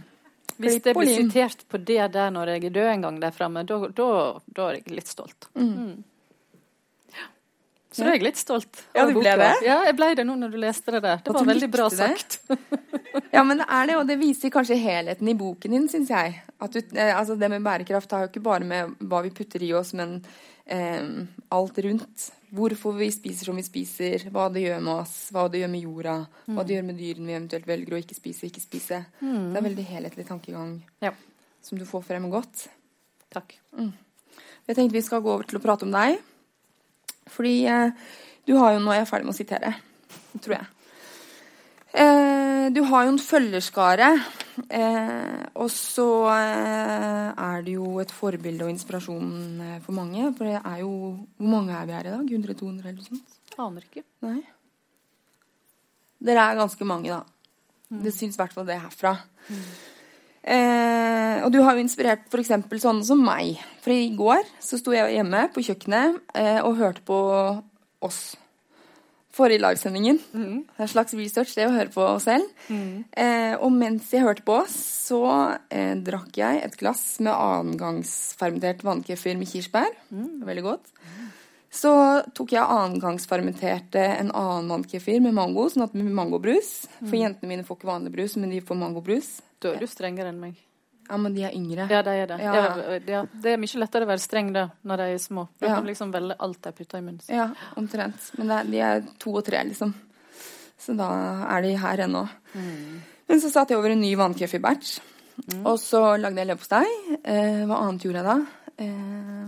[0.59, 3.63] Hvis det blir sitert på det der når jeg er død en gang der framme,
[3.63, 5.47] da, er jeg litt stolt.
[5.55, 5.69] Mm.
[5.71, 5.93] Mm.
[7.89, 8.81] Så da er jeg litt stolt.
[8.93, 9.49] Ja, du ble det?
[9.65, 11.23] Ja, jeg ble det nå når du leste det der.
[11.25, 12.37] Det var veldig bra sagt.
[13.35, 16.35] ja, men det er det, og det viser kanskje helheten i boken din, syns jeg.
[16.69, 19.71] Du, eh, altså det med bærekraft har jo ikke bare med hva vi putter i
[19.73, 20.19] oss, men
[20.69, 22.25] alt rundt.
[22.53, 25.83] Hvorfor vi spiser som vi spiser, hva det gjør med oss, hva det gjør med
[25.85, 26.13] jorda,
[26.49, 28.99] hva det gjør med dyrene vi eventuelt velger å ikke spise ikke spise.
[29.21, 31.11] Det er veldig helhetlig tankegang Ja.
[31.61, 32.67] som du får frem godt.
[33.29, 33.53] Takk.
[33.77, 36.17] Jeg tenkte vi skal gå over til å prate om deg.
[37.29, 37.91] Fordi eh,
[38.49, 39.73] du har jo Nå er jeg ferdig med å sitere,
[40.41, 40.67] tror jeg.
[41.93, 44.09] Eh, du har jo en følgerskare.
[44.69, 49.31] Eh, og så eh, er det jo et forbilde og inspirasjon
[49.65, 50.29] eh, for mange.
[50.37, 50.93] For det er jo
[51.37, 52.33] Hvor mange er vi her i dag?
[52.39, 53.37] 100-200 eller noe sånt?
[53.59, 54.05] Aner ikke.
[54.25, 54.39] Nei.
[56.19, 57.23] Dere er ganske mange, da.
[57.89, 59.15] Det syns i hvert fall det herfra.
[60.43, 62.51] Eh, og du har jo inspirert f.eks.
[62.83, 63.57] sånne som meg.
[63.83, 67.17] For i går så sto jeg hjemme på kjøkkenet eh, og hørte på
[68.05, 68.35] oss.
[69.39, 70.19] Forrige livesendingen.
[70.33, 72.47] Det er en slags research, det å høre på oss selv.
[72.69, 75.23] Eh, og mens jeg hørte på så
[75.71, 79.95] eh, drakk jeg et glass med annengangsfermentert vannkefir med kirsebær.
[80.11, 80.43] Mm.
[80.47, 80.91] Veldig godt.
[81.69, 81.91] Så
[82.33, 86.89] tok jeg annengangsfermenterte en annen vannkefir med mango, sånn at med mangobrus.
[87.03, 89.37] For jentene mine får ikke vanlig brus, men de får mangobrus.
[89.61, 90.57] Da er du strengere enn meg.
[91.09, 91.87] Ja, men de er yngre.
[91.89, 92.37] Ja, det er det.
[92.39, 92.53] Ja.
[93.07, 95.47] Ja, det er mye lettere å være streng da, når de er små.
[95.59, 95.73] Du Ja.
[95.75, 97.21] kan liksom velge alt de putter i munnen.
[97.27, 98.29] Ja, omtrent.
[98.37, 99.93] Men det er, de er to og tre, liksom.
[100.79, 101.09] Så da
[101.57, 102.27] er de her ennå.
[103.27, 104.99] Men så satte jeg over en ny vannkeffi-batch.
[105.65, 106.85] Og så lagde jeg leverpostei.
[107.23, 108.45] Eh, hva annet gjorde jeg da?
[108.77, 109.45] Eh,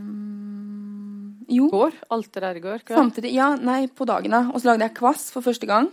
[1.58, 1.92] jo, Går?
[2.12, 2.80] Alt det der går?
[2.88, 4.52] samtidig Ja, nei, på dagene.
[4.54, 5.90] Og så lagde jeg kvass for første gang.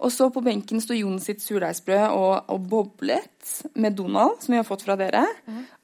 [0.00, 4.60] Og så på benken sto Jon sitt surdeigsbrød og, og boblet med Donald, som vi
[4.60, 5.26] har fått fra dere.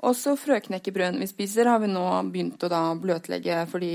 [0.09, 3.93] Og så frøknekkebrødene vi spiser, har vi nå begynt å da bløtlegge fordi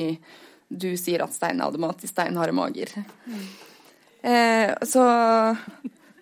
[0.72, 2.94] du sier at Stein hadde mat i steinharde mager.
[4.22, 5.04] Eh, så,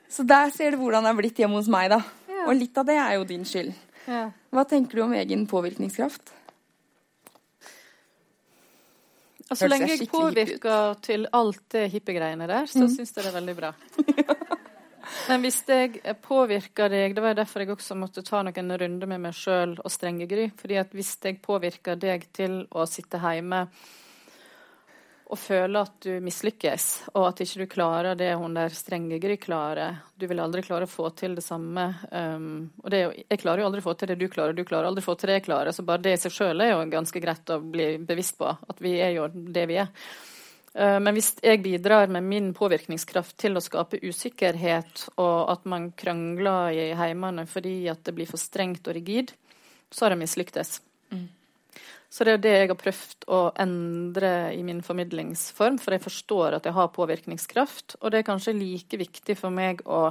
[0.09, 1.99] så der ser du hvordan det er blitt hjemme hos meg, da.
[2.47, 3.75] Og litt av det er jo din skyld.
[4.07, 4.29] Ja.
[4.55, 6.31] Hva tenker du om egen påvirkningskraft?
[9.49, 10.11] Og så lenge jeg ut.
[10.11, 12.89] påvirker til alt det hippiegreiene der, så Mm.
[12.95, 13.73] syns jeg det er veldig bra.
[15.29, 19.21] Men hvis jeg påvirker deg Det var derfor jeg også måtte ta noen runder med
[19.21, 20.51] meg sjøl og Strengegry.
[20.55, 23.67] Fordi at hvis jeg påvirker deg til å sitte hjemme
[25.29, 29.35] og føle at du mislykkes, og at ikke du klarer det hun der strenge Gry
[29.37, 31.85] klarer Du vil aldri klare å få til det samme.
[32.09, 34.89] Um, og det jeg klarer jo aldri å få til det du klarer, du klarer
[34.89, 35.75] aldri å få til det jeg klarer.
[35.75, 38.49] Så bare det i seg sjøl er jo ganske greit å bli bevisst på.
[38.49, 39.93] At vi er jo det vi er.
[40.73, 45.91] Uh, men hvis jeg bidrar med min påvirkningskraft til å skape usikkerhet, og at man
[45.93, 49.37] krangler i heimene fordi at det blir for strengt og rigid,
[49.93, 50.79] så har jeg mislyktes.
[52.09, 56.57] Så det er det jeg har prøvd å endre i min formidlingsform, for jeg forstår
[56.57, 57.99] at jeg har påvirkningskraft.
[58.01, 60.07] Og det er kanskje like viktig for meg å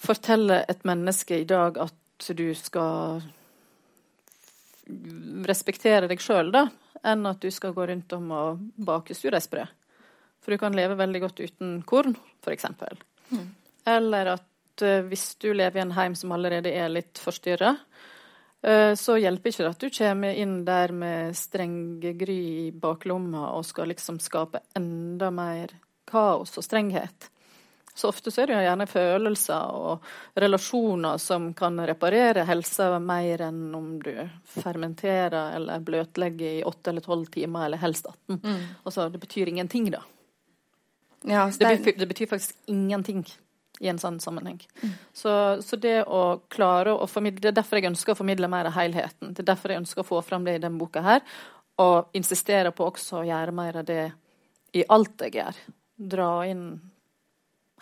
[0.00, 3.20] fortelle et menneske i dag at du skal
[5.44, 6.66] respektere deg sjøl, da,
[7.04, 9.76] enn at du skal gå rundt om og bake surdeigsbrød.
[10.44, 12.66] For du kan leve veldig godt uten korn, f.eks.
[13.32, 13.46] Mm.
[13.88, 17.74] Eller at eh, hvis du lever i en heim som allerede er litt forstyrra,
[18.96, 23.90] så hjelper ikke det at du kommer inn der med strengegry i baklomma og skal
[23.92, 25.74] liksom skape enda mer
[26.08, 27.28] kaos og strenghet.
[27.94, 30.06] Så ofte så er det jo gjerne følelser og
[30.42, 34.10] relasjoner som kan reparere helsa mer enn om du
[34.56, 38.40] fermenterer eller bløtlegger i åtte eller tolv timer, eller helst 18.
[38.82, 40.02] Altså, det betyr ingenting, da.
[41.22, 43.22] Ja, Det betyr, det betyr faktisk ingenting
[43.80, 44.60] i en sånn sammenheng.
[45.12, 45.32] Så,
[45.62, 48.76] så det å klare å formidle Det er derfor jeg ønsker å formidle mer av
[48.78, 49.34] helheten.
[49.34, 51.24] Det er derfor jeg ønsker å få fram det i denne boka her.
[51.82, 54.04] Og insistere på også å gjøre mer av det
[54.74, 55.62] i alt jeg gjør.
[56.14, 56.66] Dra inn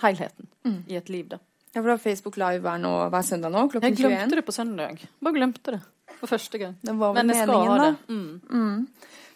[0.02, 0.48] helheten
[0.88, 1.38] i et liv, da.
[1.72, 4.36] Ja, for er Facebook Live hver, nå, hver søndag nå, klokken Jeg glemte 21.
[4.36, 5.04] det på søndag.
[5.24, 5.80] Bare glemte det
[6.18, 6.74] for første gang.
[6.84, 7.92] Det var vel Men jeg skal ha det.
[8.12, 8.82] Mm.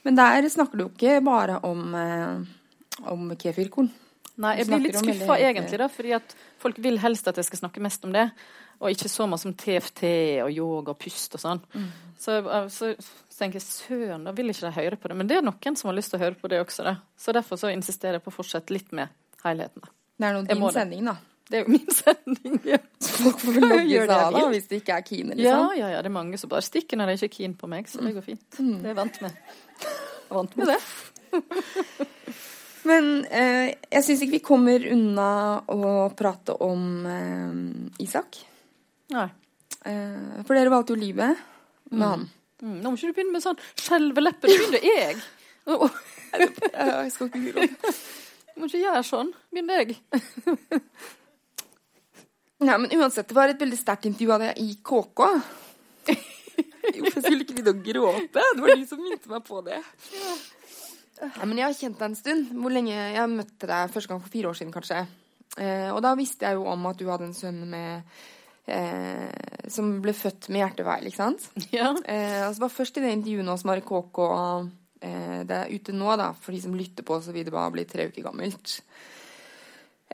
[0.06, 3.88] Men der snakker du ikke bare om, eh, om kefirkorn.
[4.42, 7.62] Nei, jeg blir litt skuffa egentlig, da, fordi at folk vil helst at jeg skal
[7.64, 8.28] snakke mest om det.
[8.76, 10.02] Og ikke så mye om TFT
[10.44, 11.62] og yoga og pust og sånn.
[12.20, 15.16] Så, uh, så, så tenker jeg søren, da vil ikke de høre på det.
[15.16, 16.98] Men det er noen som har lyst til å høre på det også, da.
[17.16, 19.08] Så derfor så insisterer jeg på å fortsette litt med
[19.44, 19.80] helheten.
[19.84, 19.94] da.
[20.16, 21.16] Det er nå din sending, da.
[21.48, 22.58] Det er jo min sending.
[22.66, 22.80] Ja.
[23.06, 25.78] Folk får logge seg av da, hvis de ikke er keen, ja, liksom.
[25.78, 26.02] ja, ja.
[26.02, 28.12] Det er mange som bare stikker når de ikke er keen på meg, så det
[28.18, 28.44] går fint.
[28.58, 29.40] Det er jeg vant med.
[29.86, 30.80] Jeg er vant med det.
[32.86, 35.30] Men eh, jeg syns ikke vi kommer unna
[35.72, 38.38] å prate om eh, Isak.
[39.14, 39.26] Nei.
[39.86, 41.40] Eh, for dere valgte jo livet
[41.90, 42.26] med han.
[42.62, 44.50] Mm, nå må ikke du begynne med sånn skjelveleppe.
[44.50, 45.18] Nå begynner jeg.
[45.66, 45.90] Oh.
[46.38, 47.88] jeg skal ikke gjøre det.
[48.54, 49.32] må ikke gjøre sånn.
[49.50, 49.96] Begynn jeg.
[52.62, 55.24] Nei, men uansett, det var et veldig sterkt intervju av deg i KK.
[56.06, 58.44] Hvorfor skulle ikke begynne å gråte.
[58.46, 59.80] Det var de som minte meg på det.
[60.14, 60.36] Ja,
[61.44, 62.48] men jeg har kjent deg en stund.
[62.60, 65.02] Hvor lenge Jeg møtte deg første gang for fire år siden, kanskje.
[65.56, 68.02] Eh, og da visste jeg jo om at du hadde en sønn med
[68.68, 69.30] eh,
[69.72, 71.46] Som ble født med hjertefeil, ikke sant?
[71.72, 71.94] Ja.
[72.04, 74.20] Eh, altså så var først i det intervjuet hos Mari KK
[75.00, 77.72] eh, Det er ute nå, da, for de som lytter på, så vil det bare
[77.72, 78.76] bli tre uker gammelt.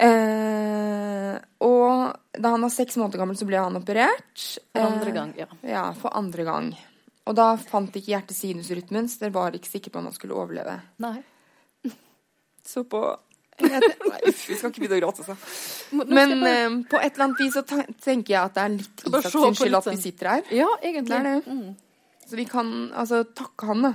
[0.02, 4.46] Eh, og da han var seks måneder gammel, så ble han operert.
[4.72, 5.46] For andre Eh, gang, ja.
[5.66, 6.70] ja, for andre gang.
[7.28, 10.34] Og da fant ikke hjertet sinusrytmen, så dere var ikke sikre på om han skulle
[10.38, 10.78] overleve.
[11.04, 11.18] Nei.
[12.72, 13.02] Så på
[13.62, 13.78] Nei,
[14.26, 16.00] uff, vi skal ikke begynne å gråte, altså.
[16.08, 19.28] Men eh, på et eller annet vis så tenker jeg at det er litt Isak
[19.28, 20.00] sin skyld at vi sånn.
[20.02, 20.48] sitter her.
[20.56, 21.18] Ja, egentlig.
[21.20, 21.52] Det det.
[21.52, 22.24] Mm.
[22.26, 23.92] Så vi kan altså takke han, da.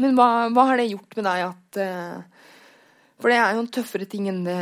[0.00, 2.48] Men hva, hva har det gjort med deg at eh,
[3.20, 4.60] For det er jo en tøffere ting enn det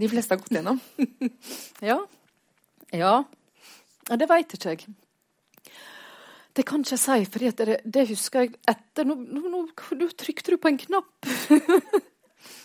[0.00, 0.80] de fleste har gått gjennom.
[1.90, 1.98] Ja.
[2.92, 3.14] ja.
[4.08, 4.86] Ja, det veit ikke jeg.
[6.56, 9.64] Det kan ikke jeg si, for det, det husker jeg etter Nå, nå,
[9.96, 11.12] nå, trykte du på en knapp.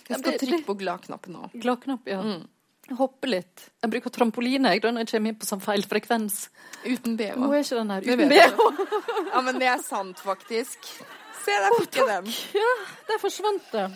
[0.06, 1.48] Jeg skal trykke på gladknappen nå.
[1.58, 2.20] Gladknapp, ja.
[2.22, 2.44] Mm.
[2.86, 3.64] Jeg hopper litt.
[3.82, 6.36] Jeg bruker trampoline jeg, da, når jeg kommer inn på sånn feil frekvens.
[6.86, 7.40] Uten BH.
[7.42, 8.68] Nå er ikke den her uten BH.
[9.34, 10.86] Ja, men det er sant, faktisk.
[11.42, 12.30] Se, der fikk jeg den.
[12.62, 12.70] Ja,
[13.10, 13.88] der forsvant det.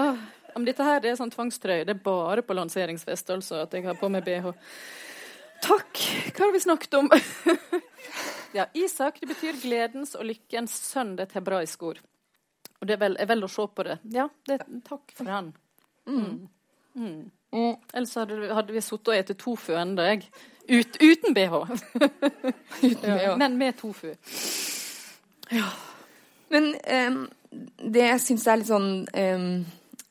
[0.00, 0.24] Åh,
[0.56, 1.84] men dette her det er sånn tvangstrøye.
[1.84, 4.48] Det er bare på lanseringsfest altså, at jeg har på meg BH.
[5.60, 6.04] Takk!
[6.32, 7.12] Hva har vi snakket om?
[8.56, 11.16] ja, Isak det betyr gledens og lykkens sønn.
[11.16, 12.00] Det er et hebraisk ord.
[12.80, 13.98] Og det er vel, er vel, å se på det.
[14.14, 15.52] Ja, det, takk for han.
[16.08, 16.48] Mm.
[16.96, 17.30] Mm.
[17.92, 20.24] Ellers hadde, vi- hadde vi sittet og spist tofu ennå, jeg.
[20.70, 21.54] Ut, uten BH.
[22.90, 23.36] Uten ja, BH.
[23.40, 24.12] men med tofu.
[26.50, 27.28] Men um,
[27.90, 29.46] det jeg syns er litt sånn eh,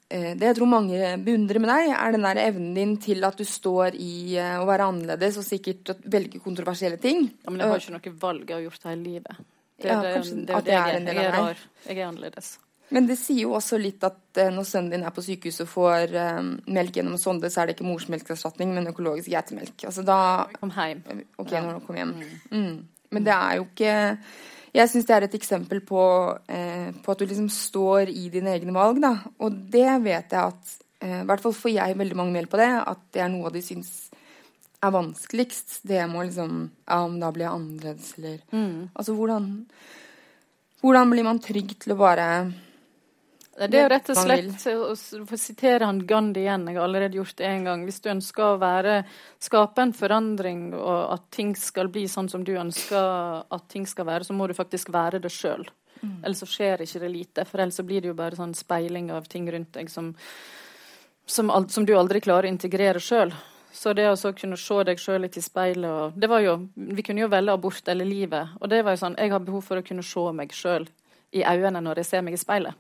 [0.10, 3.45] Det jeg tror mange beundrer med deg, er den der evnen din til at du
[3.45, 7.28] står i eh, å være annerledes og sikkert velge kontroversielle ting.
[7.43, 9.45] Ja, men jeg har ikke noe valg jeg har gjort hele livet.
[9.80, 11.62] Det, Ja, det, kanskje det, at det jeg er en del Jeg av er.
[11.86, 12.50] Jeg er annerledes.
[12.89, 15.72] Men det sier jo også litt at eh, når sønnen din er på sykehuset og
[15.76, 16.39] får eh,
[16.74, 19.86] melk gjennom sonde, så er det ikke morsmelkerstatning, men økologisk geitemelk.
[19.86, 20.22] Altså da
[20.58, 21.04] Kom hjem.
[21.38, 22.15] OK, når du kommer hjem.
[22.50, 22.80] Mm.
[23.13, 23.93] Men det er jo ikke
[24.75, 26.03] Jeg syns det er et eksempel på,
[26.47, 29.15] eh, på at du liksom står i dine egne valg, da.
[29.41, 32.60] Og det vet jeg at eh, I hvert fall får jeg veldig mange mail på
[32.62, 34.10] det, at det er noe de syns
[34.79, 35.82] er vanskeligst.
[35.84, 38.39] Det må liksom Ja, om da blir jeg annerledes, eller
[38.95, 39.49] Altså hvordan
[40.79, 42.27] Hvordan blir man trygg til å bare
[43.60, 46.67] Det er jo rett og slett å sitere han Gandhi igjen.
[46.69, 47.84] Jeg har allerede gjort det én gang.
[47.88, 49.02] Hvis du ønsker å være,
[49.43, 54.08] skape en forandring, og at ting skal bli sånn som du ønsker at ting skal
[54.08, 55.67] være, så må du faktisk være det sjøl.
[56.24, 57.45] Ellers så skjer ikke det lite.
[57.45, 60.13] For ellers så blir det jo bare sånn speiling av ting rundt deg som,
[61.28, 63.34] som, som du aldri klarer å integrere sjøl.
[63.76, 67.04] Så det å kunne se deg sjøl litt i speilet og det var jo, Vi
[67.06, 68.56] kunne jo velge abort eller livet.
[68.62, 70.88] Og det var jo sånn, jeg har behov for å kunne se meg sjøl
[71.36, 72.74] i øynene når jeg ser meg i speilet.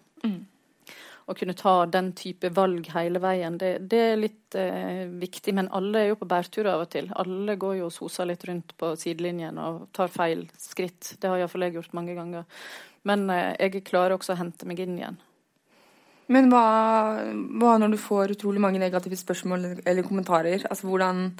[1.29, 5.53] Å kunne ta den type valg hele veien, det, det er litt eh, viktig.
[5.53, 7.11] Men alle er jo på bærtur av og til.
[7.21, 11.13] Alle går jo og soser litt rundt på sidelinjen og tar feil skritt.
[11.21, 12.47] Det har iallfall jeg gjort mange ganger.
[13.05, 15.19] Men eh, jeg klarer også å hente meg inn igjen.
[16.33, 16.65] Men hva,
[17.61, 20.65] hva når du får utrolig mange negative spørsmål eller- eller kommentarer?
[20.69, 21.31] Altså hvordan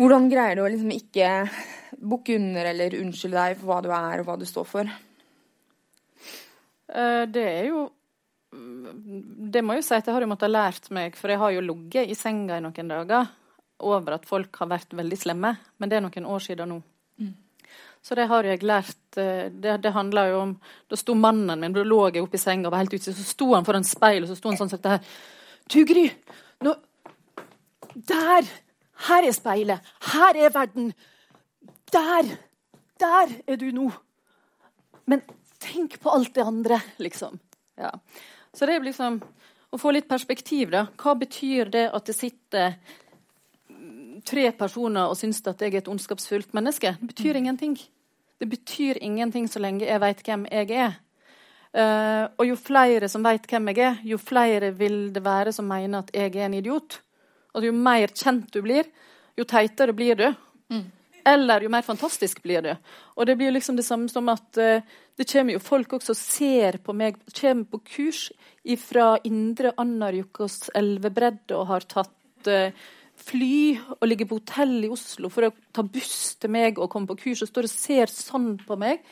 [0.00, 1.28] Hvordan greier du å liksom ikke
[1.98, 4.90] bukke under eller unnskylde deg for hva du er og hva du står for?
[6.94, 7.90] Eh, det er jo
[8.50, 11.52] Det må jeg jo si at jeg har jo måttet lært meg, for jeg har
[11.54, 13.28] jo ligget i senga i noen dager
[13.86, 15.52] over at folk har vært veldig slemme.
[15.78, 16.80] Men det er noen år siden nå.
[18.02, 18.96] Så det har jeg lært.
[19.20, 20.52] eh, Det, det handler jo om
[20.88, 23.24] Da sto mannen min, da lå jeg oppe i senga og var helt ute, så
[23.28, 25.04] sto han foran speilet, og så sto han sånn som dette her.
[25.68, 26.06] Du, Gry!
[26.64, 26.74] Nå
[27.94, 28.48] Der!
[29.06, 29.80] Her er speilet.
[30.12, 30.90] Her er verden.
[31.92, 32.32] Der!
[33.00, 33.86] Der er du nå.
[35.08, 35.22] Men
[35.60, 37.38] tenk på alt det andre, liksom.
[37.80, 37.92] Ja.
[38.54, 39.20] Så det er liksom
[39.70, 40.86] å få litt perspektiv, da.
[40.98, 42.74] Hva betyr det at det sitter
[43.70, 46.96] mm, tre personer og syns at jeg er et ondskapsfullt menneske?
[46.98, 47.76] Det betyr ingenting.
[48.40, 50.98] Det betyr ingenting så lenge jeg veit hvem jeg er.
[51.70, 55.68] Uh, og jo flere som veit hvem jeg er, jo flere vil det være som
[55.70, 56.98] mener at jeg er en idiot.
[57.54, 58.88] Og jo mer kjent du blir,
[59.38, 60.26] jo teitere blir du.
[61.26, 62.76] Eller jo mer fantastisk blir det.
[63.16, 64.84] Og det blir liksom det samme som at uh,
[65.18, 68.28] det kommer jo folk også ser på meg, kommer på kurs
[68.80, 72.72] fra indre Anarjokos elvebredde og har tatt uh,
[73.20, 77.10] fly og ligger på hotell i Oslo for å ta buss til meg og komme
[77.10, 79.04] på kurs og står og ser sånn på meg.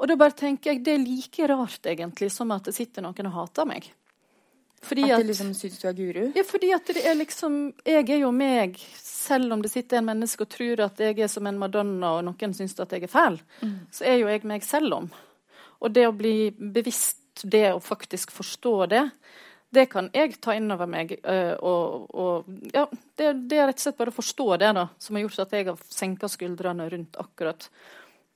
[0.00, 3.28] Og da bare tenker jeg det er like rart egentlig som at det sitter noen
[3.28, 3.90] og hater meg.
[4.82, 6.22] Fordi at at, liksom syns du er guru?
[6.34, 10.08] ja, fordi at det er liksom Jeg er jo meg, selv om det sitter en
[10.08, 13.12] menneske og tror at jeg er som en madonna, og noen syns at jeg er
[13.12, 13.40] fæl,
[13.92, 15.10] så er jo jeg meg selv om.
[15.80, 19.04] Og det å bli bevisst det og faktisk forstå det,
[19.70, 21.14] det kan jeg ta inn over meg.
[21.62, 25.16] og, og ja, det, det er rett og slett bare å forstå det da, som
[25.16, 27.68] har gjort at jeg har senka skuldrene rundt akkurat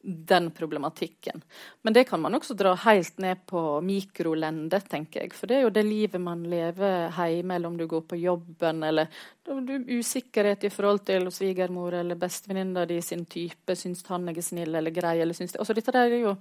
[0.06, 1.42] den problematikken.
[1.82, 5.32] Men det kan man også dra helt ned på mikrolende, tenker jeg.
[5.32, 8.82] For det er jo det livet man lever hjemme, eller om du går på jobben,
[8.84, 9.08] eller
[9.44, 14.74] du usikkerhet i forhold til svigermor eller bestevenninna di sin type, syns han er snill
[14.74, 16.36] eller grei, eller syns det Altså dette der er jo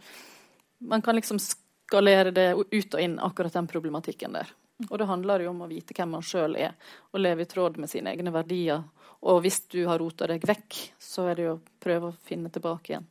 [0.79, 4.49] Man kan liksom skalere det ut og inn, akkurat den problematikken der.
[4.89, 6.75] Og det handler jo om å vite hvem man sjøl er,
[7.13, 8.83] og leve i tråd med sine egne verdier.
[9.23, 12.51] Og hvis du har rota deg vekk, så er det jo å prøve å finne
[12.51, 13.07] tilbake igjen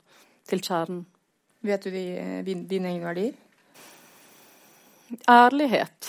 [0.49, 1.05] til kjernen.
[1.63, 2.05] Vet du de,
[2.47, 3.35] din, dine egne verdier?
[5.31, 6.09] Ærlighet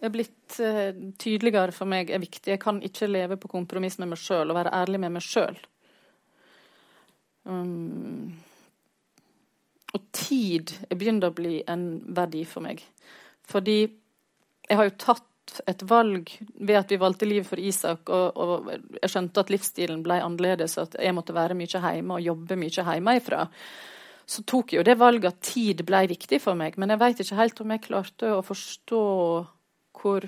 [0.00, 2.54] er blitt uh, tydeligere for meg er viktig.
[2.54, 5.58] Jeg kan ikke leve på kompromiss med meg sjøl og være ærlig med meg sjøl.
[7.46, 8.34] Um,
[9.94, 12.82] og tid begynner å bli en verdi for meg.
[13.46, 13.78] Fordi
[14.66, 15.26] jeg har jo tatt
[15.68, 20.02] et valg ved at vi valgte livet for Isak, og, og jeg skjønte at livsstilen
[20.06, 23.44] ble annerledes, at jeg måtte være mye hjemme og jobbe mye hjemmefra.
[24.26, 27.22] Så tok jeg jo det valget at tid ble viktig for meg, men jeg vet
[27.22, 29.04] ikke helt om jeg klarte å forstå
[29.96, 30.26] hvor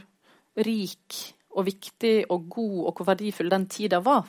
[0.59, 1.19] rik
[1.59, 4.29] og viktig og god og hvor verdifull den tida var.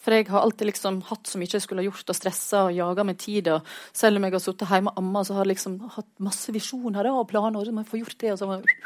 [0.00, 2.72] For jeg har alltid liksom hatt så mye jeg skulle ha gjort, og stressa og
[2.72, 3.58] jaga med tida.
[3.92, 7.10] Selv om jeg har sittet hjemme og amma, så har jeg liksom hatt masse visjoner
[7.12, 7.60] og planer.
[7.60, 8.78] og så må jeg få gjort det, og så må jeg...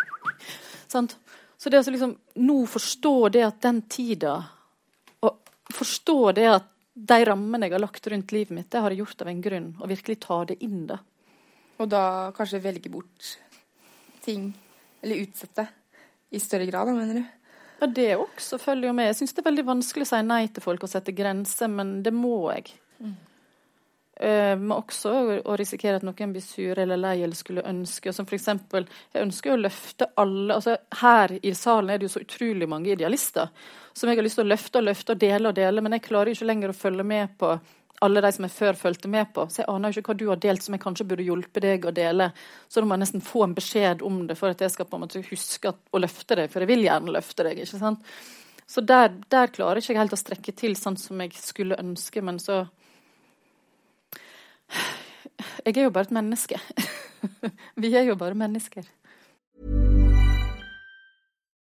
[1.59, 4.35] Så det å liksom nå forstå det at den tida
[5.25, 9.03] Og forstå det at de rammene jeg har lagt rundt livet mitt, det har jeg
[9.03, 9.71] gjort av en grunn.
[9.81, 11.01] Og virkelig ta det inn, da.
[11.83, 12.03] Og da
[12.37, 13.33] kanskje velge bort
[14.23, 14.53] ting,
[15.03, 15.67] eller utsette,
[16.31, 17.25] i større grad, mener du?
[17.81, 19.11] Ja, det også jo med.
[19.11, 21.97] Jeg syns det er veldig vanskelig å si nei til folk og sette grenser, men
[22.07, 22.77] det må jeg.
[24.15, 25.12] Uh, men også
[25.43, 28.12] å risikere at noen blir sure eller lei eller skulle ønske.
[28.15, 32.17] Som for eksempel, jeg ønsker å løfte alle altså Her i salen er det jo
[32.17, 33.51] så utrolig mange idealister
[33.95, 36.07] som jeg har lyst til å løfte og løfte og dele og dele, men jeg
[36.09, 37.53] klarer ikke lenger å følge med på
[38.05, 39.47] alle de som jeg før fulgte med på.
[39.49, 41.87] Så jeg aner jo ikke hva du har delt som jeg kanskje burde hjulpet deg
[41.87, 42.31] å dele.
[42.69, 45.05] Så da må nesten få en beskjed om det for at jeg skal på en
[45.07, 47.62] måte huske å løfte deg, for jeg vil gjerne løfte deg.
[47.62, 48.17] ikke sant?
[48.67, 52.23] Så der, der klarer jeg ikke helt å strekke til sånn som jeg skulle ønske,
[52.25, 52.65] men så
[55.66, 56.61] Jeg er jo bare et menneske.
[57.81, 58.83] Vi er jo bare mennesker.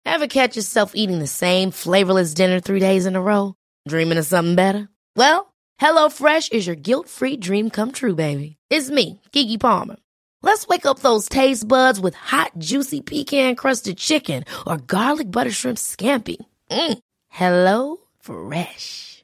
[0.06, 3.53] Ever catch yourself eating the same flavorless dinner three days in a row?
[3.88, 4.88] Dreaming of something better?
[5.16, 8.56] Well, HelloFresh is your guilt-free dream come true, baby.
[8.70, 9.95] It's me, Kiki Palmer.
[10.41, 15.78] Let's wake up those taste buds with hot, juicy pecan-crusted chicken or garlic butter shrimp
[15.78, 16.38] scampi.
[16.70, 16.99] Mm.
[17.30, 19.24] Hello Fresh.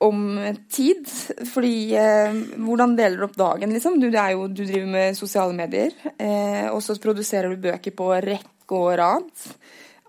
[0.00, 1.04] om tid.
[1.52, 4.00] Fordi eh, Hvordan deler du opp dagen, liksom?
[4.00, 5.92] Du, jo, du driver med sosiale medier.
[6.16, 9.30] Eh, og så produserer du bøker på rekke og rad.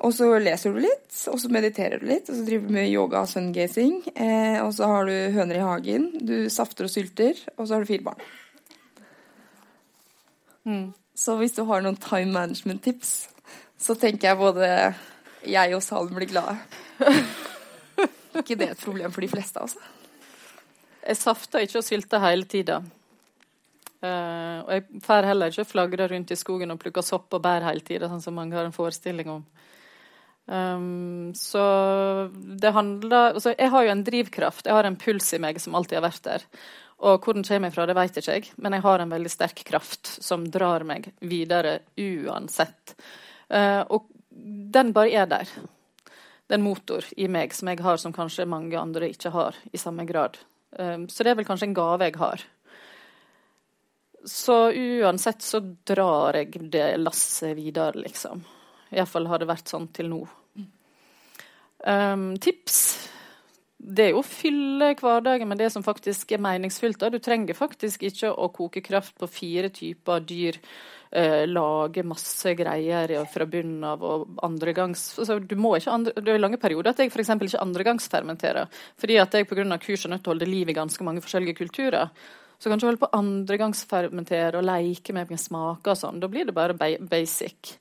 [0.02, 2.90] Og så leser du litt, og så mediterer du litt, og så driver du med
[2.90, 4.00] yoga og sungazing.
[4.16, 7.84] Eh, og så har du høner i hagen, du safter og sylter, og så har
[7.84, 8.24] du fire barn.
[11.18, 13.14] Så hvis du har noen time management-tips,
[13.82, 14.68] så tenker jeg både
[15.46, 16.58] jeg og salen blir glade.
[18.40, 19.80] ikke det et problem for de fleste, altså.
[21.02, 22.82] Jeg safter ikke og sylter hele tida.
[24.02, 27.66] Uh, og jeg får heller ikke flagre rundt i skogen og plukke sopp og bær
[27.68, 29.44] hele tida, sånn som mange har en forestilling om.
[30.52, 31.62] Um, så
[32.34, 35.78] det handler altså Jeg har jo en drivkraft, jeg har en puls i meg som
[35.78, 36.48] alltid har vært der.
[37.02, 39.62] Og hvor den kommer fra, det vet ikke jeg, men jeg har en veldig sterk
[39.66, 42.96] kraft som drar meg videre uansett.
[43.54, 45.54] Uh, og den bare er der.
[46.52, 49.56] Det er en motor i meg som jeg har, som kanskje mange andre ikke har
[49.72, 50.36] i samme grad.
[50.76, 52.44] Um, så det er vel kanskje en gave jeg har.
[54.28, 58.44] Så uansett så drar jeg det lasset videre, liksom.
[58.92, 60.20] Iallfall har det vært sånn til nå.
[61.88, 62.82] Um, tips
[63.82, 67.02] det er jo å fylle hverdagen med det som faktisk er meningsfylt.
[67.16, 70.60] Du trenger faktisk ikke å koke kraft på fire typer dyr
[71.12, 76.34] eh, lage masse greier fra bunnen av og andregangs altså, du må ikke andre, Det
[76.34, 77.34] er lange perioder at jeg f.eks.
[77.36, 78.84] ikke andregangsfermenterer.
[79.00, 79.66] Fordi at jeg pga.
[79.78, 82.10] kurs er nødt til å holde liv i ganske mange forskjellige kulturer.
[82.62, 86.20] Så kan du holde på andregangsfermentere og leke med smaker og sånn.
[86.22, 87.78] Da blir det bare basic.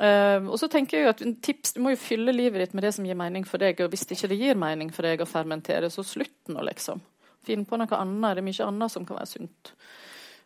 [0.00, 2.94] Uh, og så tenker jeg at tips, Du må jo fylle livet ditt med det
[2.96, 3.82] som gir mening for deg.
[3.82, 7.02] Og hvis det ikke gir mening for deg å fermentere, så slutt nå, liksom.
[7.42, 8.38] Finn på noe annet.
[8.38, 9.74] Det er mye annet som kan være sunt.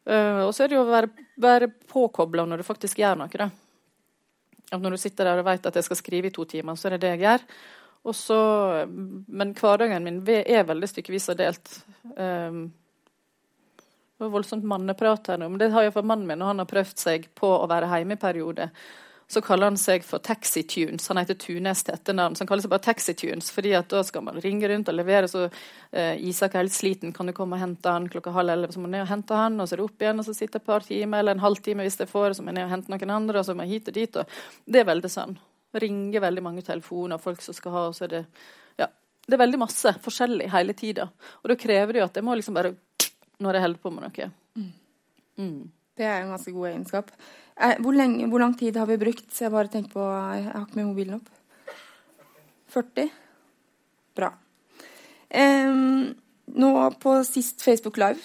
[0.07, 3.40] Uh, og så er det jo å være, være påkobla når du faktisk gjør noe.
[3.42, 3.48] Da.
[4.72, 6.88] At når du sitter der og vet at jeg skal skrive i to timer, så
[6.88, 7.46] er det det jeg gjør.
[8.14, 8.38] Så,
[9.26, 11.72] men hverdagen min er veldig stykkevis og delt.
[12.14, 12.68] Um,
[14.16, 16.70] det var voldsomt manneprat her nå, men det har iallfall mannen min, og han har
[16.70, 18.68] prøvd seg på å være hjemme i periode.
[19.29, 21.09] Så kaller han seg for Taxi Tunes.
[21.11, 22.37] Han heter Tunes til etternavn.
[22.37, 24.95] Så han kaller seg bare Taxi Tunes, fordi at da skal man ringe rundt og
[24.95, 25.27] levere.
[25.31, 25.49] Så
[25.91, 28.77] eh, Isak er helt sliten, kan du komme og hente han klokka halv elleve?
[28.77, 30.37] Så må man ned og hente han, og så er det opp igjen, og så
[30.37, 32.74] sitter et par timer eller en halvtime hvis det får, så må jeg ned og
[32.77, 34.20] hente noen andre, og så må jeg hit og dit.
[34.22, 35.35] Og det er veldig sånn.
[35.87, 38.24] Ringer veldig mange telefoner, folk som skal ha, og så er det
[38.79, 38.93] Ja.
[39.27, 41.09] Det er veldig masse forskjellig hele tida.
[41.43, 42.77] Og da krever det jo at jeg må liksom bare
[43.43, 44.31] Når jeg holder på med noe.
[44.57, 44.70] Mm.
[45.97, 47.12] Det er en ganske god egenskap.
[47.57, 49.28] Eh, hvor, lenge, hvor, lang tid har vi brukt?
[49.32, 51.30] Så jeg bare tenker på Jeg har ikke med mobilen opp.
[52.74, 53.12] 40?
[54.16, 54.32] Bra.
[55.30, 56.14] Um,
[56.57, 56.72] nå
[57.03, 58.20] på sist Facebook Live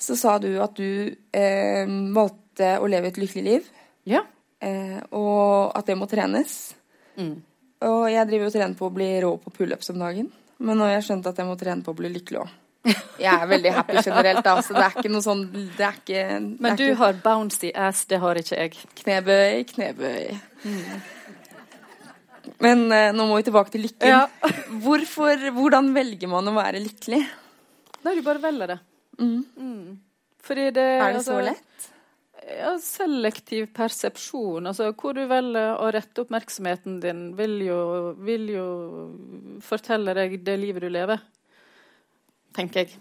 [0.00, 3.66] så sa du at du um, valgte å leve et lykkelig liv.
[4.08, 4.22] Ja.
[4.60, 6.74] Uh, og at det må trenes.
[7.16, 7.36] Mm.
[7.88, 10.30] Og jeg driver og trener på å bli rå på pullups om dagen.
[10.60, 12.56] Men nå har jeg skjønt at jeg må trene på å bli lykkelig òg.
[12.80, 16.20] Jeg er veldig happy generelt, da, så det er ikke noe sånn det er ikke,
[16.32, 16.98] det Men du ikke...
[17.02, 18.84] har bouncy ass, det har ikke jeg.
[19.02, 20.30] Knebøy, knebøy.
[20.64, 20.94] Mm.
[22.64, 24.08] Men uh, nå må vi tilbake til lykken.
[24.08, 24.22] Ja.
[24.84, 27.20] Hvorfor, hvordan velger man å være lykkelig?
[28.00, 28.78] Nei, du bare velger det.
[29.20, 29.40] Mm.
[29.60, 29.98] Mm.
[30.40, 31.90] Fordi det Er det altså, så lett?
[32.50, 34.70] Ja, selektiv persepsjon.
[34.70, 37.82] Altså hvor du velger å rette oppmerksomheten din, vil jo,
[38.24, 38.64] vil jo
[39.62, 41.20] fortelle deg det livet du lever
[42.56, 43.00] tenker jeg.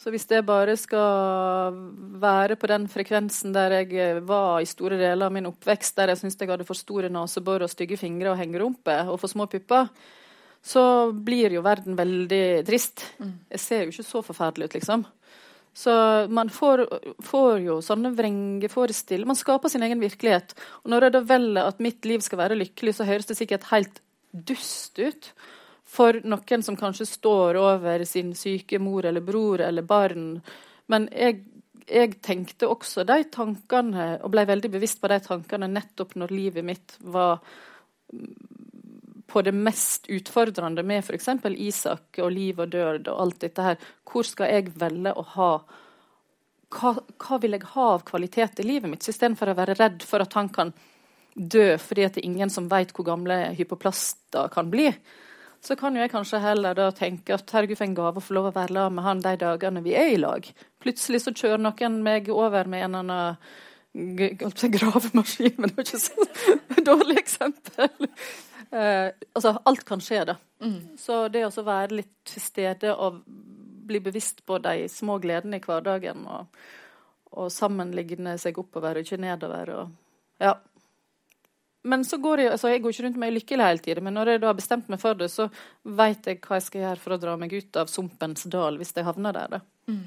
[0.00, 1.74] Så hvis det bare skal
[2.22, 6.14] være på den frekvensen der jeg eh, var i store deler av min oppvekst, der
[6.14, 9.44] jeg syntes jeg hadde for store nesebor og stygge fingre og hengerumpe og for små
[9.52, 9.90] pupper,
[10.64, 13.04] så blir jo verden veldig trist.
[13.20, 15.04] Jeg ser jo ikke så forferdelig ut, liksom.
[15.76, 15.92] Så
[16.32, 16.82] man får,
[17.24, 19.28] får jo sånne vrengeforestillinger.
[19.30, 20.56] Man skaper sin egen virkelighet.
[20.82, 23.68] Og når jeg da velger at mitt liv skal være lykkelig, så høres det sikkert
[23.70, 24.00] helt
[24.32, 25.32] dust ut
[25.90, 30.36] for noen som kanskje står over sin syke mor eller bror eller barn.
[30.86, 31.40] Men jeg,
[31.86, 36.66] jeg, tenkte også de tankene, og ble veldig bevisst på de tankene nettopp når livet
[36.66, 37.42] mitt var
[39.30, 41.28] på det mest utfordrende med f.eks.
[41.58, 43.88] Isak og liv og død og alt dette her.
[44.06, 45.52] Hvor skal jeg velge å ha
[46.70, 50.22] hva, hva vil jeg ha av kvalitet i livet mitt, istedenfor å være redd for
[50.22, 50.70] at han kan
[51.34, 54.88] dø fordi at det er ingen som vet hvor gamle hypoplaster kan bli
[55.60, 58.36] så kan jo jeg kanskje heller da tenke at herregud, for en gave å få
[58.36, 60.46] lov å være sammen med han de dagene vi er i lag.
[60.80, 63.36] Plutselig så kjører noen meg over med en annen
[63.92, 66.26] gravemaskin, men det var ikke så
[66.90, 68.08] dårlig eksempel.
[68.70, 70.38] Eh, altså, alt kan skje, da.
[70.64, 70.96] Mm.
[71.00, 73.20] Så det å være litt til stede og
[73.90, 76.64] bli bevisst på de små gledene i hverdagen, og,
[77.36, 80.54] og sammenligne seg oppover og ikke nedover, og ja
[81.82, 84.34] men så går jeg, altså jeg går ikke rundt meg lykkelig hele tiden, men når
[84.34, 85.46] jeg da har bestemt meg for det, så
[85.84, 88.92] vet jeg hva jeg skal gjøre for å dra meg ut av sumpens dal hvis
[88.96, 89.54] jeg havner der.
[89.56, 89.60] da.
[89.88, 90.02] Mm.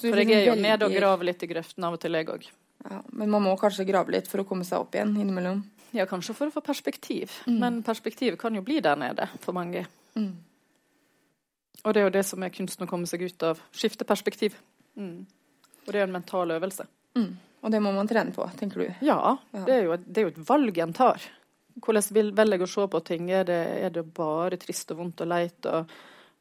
[0.00, 2.48] For jeg er jo nede og graver litt i grøften av og til, jeg òg.
[2.82, 5.60] Ja, men man må kanskje grave litt for å komme seg opp igjen innimellom?
[5.94, 7.34] Ja, kanskje for å få perspektiv.
[7.46, 7.58] Mm.
[7.60, 9.84] Men perspektivet kan jo bli der nede for mange.
[10.16, 10.32] Mm.
[11.82, 13.60] Og det er jo det som er kunsten å komme seg ut av.
[13.76, 14.56] Skifte perspektiv.
[14.98, 15.26] Mm.
[15.84, 16.86] Og det er en mental øvelse.
[17.18, 17.34] Mm.
[17.62, 18.88] Og det må man trene på, tenker du?
[19.06, 19.36] Ja.
[19.54, 21.22] Det, er jo, det, er jo, et valg en tar.
[21.82, 23.30] Hvordan vil, velger å se på ting?
[23.30, 25.68] Er det, er det, bare trist og vondt og leit?
[25.70, 25.94] Og,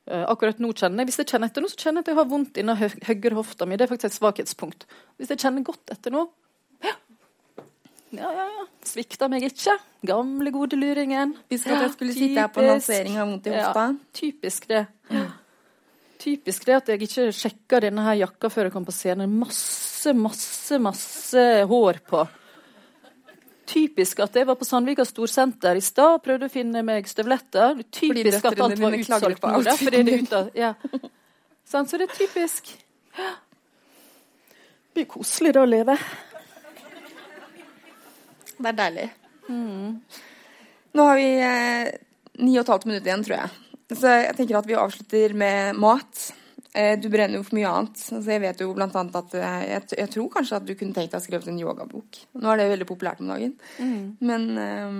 [0.09, 2.19] uh, akkurat nå kjenner jeg, Hvis jeg kjenner etter nå, så kjenner jeg at jeg
[2.23, 3.77] har vondt innen hø høyre hofta mi.
[3.77, 4.87] Det er faktisk et svakhetspunkt.
[5.21, 6.25] Hvis jeg kjenner godt etter nå
[6.81, 6.95] ja,
[8.17, 8.47] ja, ja.
[8.57, 8.65] ja.
[8.81, 9.77] Svikta meg ikke.
[10.09, 11.35] Gamle, gode luringen.
[11.51, 13.83] Hvis jeg skulle sitte her på lansering av vondt i hofta?
[13.91, 14.87] Ja, typisk det.
[16.21, 19.31] Typisk det at jeg ikke sjekka denne her jakka før jeg kom på scenen.
[19.41, 22.27] Masse, masse, masse hår på.
[23.71, 27.79] typisk at jeg var på Sandvika Storsenter i stad og prøvde å finne meg støvletter.
[27.79, 29.61] Er typisk at alt var utsolgt nå.
[29.79, 30.73] fordi det er ute, ja.
[31.71, 32.73] Sånn, så det er typisk.
[34.91, 35.95] Det blir koselig da å leve.
[38.57, 39.07] Det er deilig.
[40.91, 41.91] Nå har vi eh,
[42.43, 43.70] ni og et halvt minutt igjen, tror jeg.
[43.91, 46.27] Så jeg tenker at vi avslutter med mat.
[46.73, 47.99] Eh, du brenner jo for mye annet.
[48.15, 50.95] Altså, jeg vet jo blant annet at eh, jeg, jeg tror kanskje at du kunne
[50.95, 52.21] tenkt deg å skrive en yogabok.
[52.39, 53.57] Nå er det veldig populært om dagen.
[54.23, 54.93] Men, eh,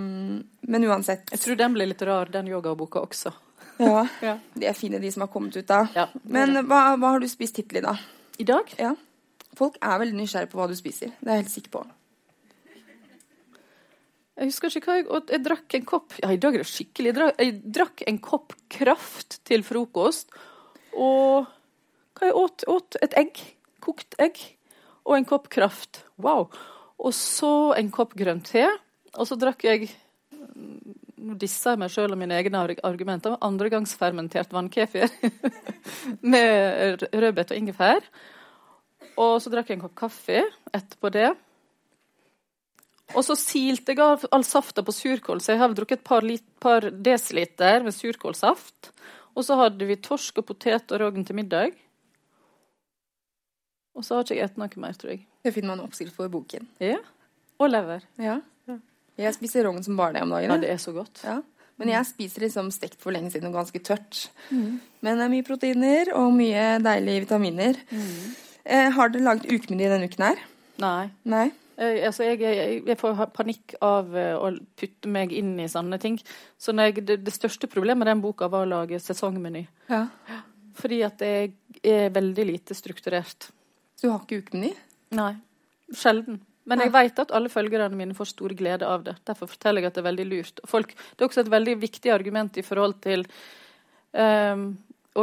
[0.68, 1.32] men uansett.
[1.32, 3.32] Jeg tror den blir litt rar, den yogaboka også.
[3.80, 4.36] Ja, Ja.
[4.54, 5.86] de er fine, de som har kommet ut da.
[5.96, 8.04] Ja, Men hva, hva har du spist hittil i dag?
[8.38, 8.68] I dag?
[8.78, 8.92] Ja.
[9.56, 11.16] Folk er veldig nysgjerrige på hva du spiser.
[11.20, 11.82] Det er jeg helt sikker på.
[14.40, 15.30] Jeg husker ikke hva jeg åt.
[15.34, 17.10] Jeg drakk en kopp Ja, i dag er det skikkelig.
[17.12, 20.32] Jeg drakk, jeg drakk en kopp kraft til frokost.
[20.96, 21.44] Og
[22.16, 22.64] hva jeg åt?
[22.72, 23.42] Åt et egg.
[23.84, 24.40] Kokt egg.
[25.04, 26.04] Og en kopp kraft.
[26.22, 26.46] Wow.
[27.02, 28.64] Og så en kopp grønn te.
[29.18, 29.90] Og så drakk jeg
[31.22, 33.36] Nå disser jeg meg sjøl og mine egne arg- argumenter.
[33.46, 35.06] Andregangsfermentert vannkefir
[36.32, 38.00] med rødbet og ingefær.
[39.22, 40.40] Og så drakk jeg en kopp kaffe
[40.74, 41.28] etterpå det.
[43.12, 46.24] Og så silte jeg av all safta på surkål, så jeg har drukket et par,
[46.24, 48.92] lit, par desiliter med surkålsaft.
[49.36, 51.74] Og så hadde vi torsk og potet og rogn til middag.
[53.92, 55.26] Og så har ikke jeg spist noe mer, tror jeg.
[55.44, 56.68] Det finner man oppskrift på i boken.
[56.80, 57.00] Ja.
[57.60, 58.06] Og lever.
[58.20, 58.38] Ja.
[59.20, 60.48] Jeg spiser rogn som bare det om dagen.
[60.48, 61.20] Ja, det er så godt.
[61.26, 61.40] Ja.
[61.80, 64.28] Men jeg spiser liksom stekt for lenge siden og ganske tørt.
[65.04, 67.80] Men det er mye proteiner og mye deilige vitaminer.
[68.62, 70.42] Eh, har dere laget ukemeny denne uken her?
[70.82, 71.10] Nei.
[71.28, 71.48] Nei?
[71.76, 75.98] Jeg, altså jeg, jeg, jeg får panikk av eh, å putte meg inn i sånne
[76.02, 76.18] ting.
[76.60, 79.64] Så jeg, det, det største problemet med den boka var å lage sesongmeny.
[79.90, 80.06] Ja.
[80.78, 81.52] Fordi at jeg
[81.82, 83.50] er veldig lite strukturert.
[83.96, 84.72] Så du har ikke ukemeny?
[85.16, 85.34] Nei.
[85.92, 86.40] Sjelden.
[86.68, 89.16] Men jeg vet at alle følgerne mine får stor glede av det.
[89.26, 90.62] Derfor forteller jeg at det er veldig lurt.
[90.70, 93.24] Folk, det er også et veldig viktig argument i forhold til
[94.14, 94.68] um,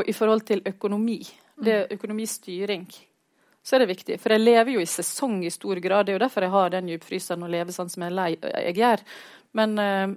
[0.04, 1.22] i forhold til økonomi.
[1.60, 2.86] Det er økonomistyring.
[3.70, 4.15] Så er det viktig.
[4.17, 6.07] For jeg lever jo i sesong i stor grad.
[6.07, 8.78] Det er jo derfor jeg har den djupfryseren og lever sånn som jeg, lei, jeg
[8.80, 9.03] gjør.
[9.59, 10.15] Men, ehm,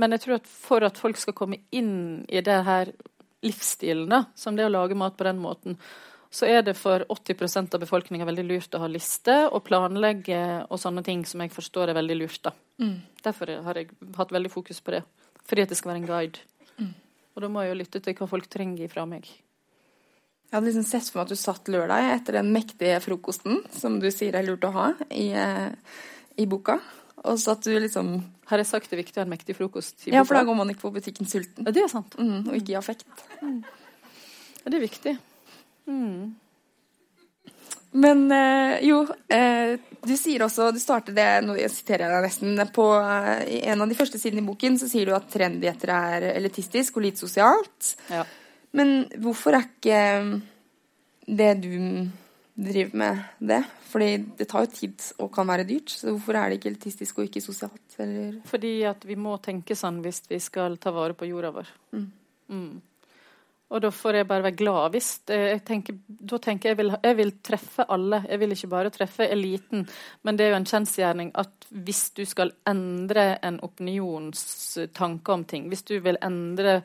[0.00, 2.92] men jeg tror at for at folk skal komme inn i det her
[3.44, 5.76] livsstilen, da, som det å lage mat på den måten,
[6.32, 10.80] så er det for 80% av befolkninga veldig lurt å ha liste og planlegge og
[10.80, 12.40] sånne ting som jeg forstår er veldig lurt.
[12.44, 12.54] da.
[13.24, 15.02] Derfor har jeg hatt veldig fokus på det.
[15.48, 16.40] Fordi at det skal være en guide.
[17.36, 19.28] Og da må jeg jo lytte til hva folk trenger fra meg.
[20.48, 23.98] Jeg hadde liksom sett for meg at du satt lørdag etter den mektige frokosten som
[24.00, 25.68] du sier er lurt å ha i, eh,
[26.40, 26.78] i boka.
[27.26, 29.58] Og så at du liksom Har jeg sagt det er viktig å ha en mektig
[29.58, 30.06] frokost?
[30.06, 31.66] i Ja, for da går man ikke på butikken sulten.
[31.66, 32.14] Ja, det er sant.
[32.16, 33.04] Mm, og ikke i affekt.
[33.42, 35.18] Ja, det er viktig.
[35.84, 36.32] Mm.
[37.92, 42.72] Men øh, jo, øh, du sier også Du starter det, nå siterer jeg deg nesten,
[42.72, 46.28] på øh, en av de første sidene i boken så sier du at trendigheter er
[46.34, 47.94] elitistisk og lite sosialt.
[48.08, 48.24] Ja.
[48.76, 50.02] Men hvorfor er ikke
[51.28, 51.76] det du
[52.58, 53.62] driver med, det?
[53.88, 55.94] Fordi det tar jo tid og kan være dyrt.
[55.94, 57.96] Så hvorfor er det ikke elitistisk og ikke sosialt?
[58.02, 58.40] Eller?
[58.48, 61.72] Fordi at vi må tenke sånn hvis vi skal ta vare på jorda vår.
[61.96, 62.68] Mm.
[63.68, 66.80] Og da får jeg bare være glad hvis eh, jeg tenker, Da tenker jeg jeg
[66.80, 68.22] vil, jeg vil treffe alle.
[68.28, 69.84] Jeg vil ikke bare treffe eliten.
[70.24, 75.44] Men det er jo en kjensgjerning at hvis du skal endre en opinions tanke om
[75.44, 76.80] ting, hvis du vil endre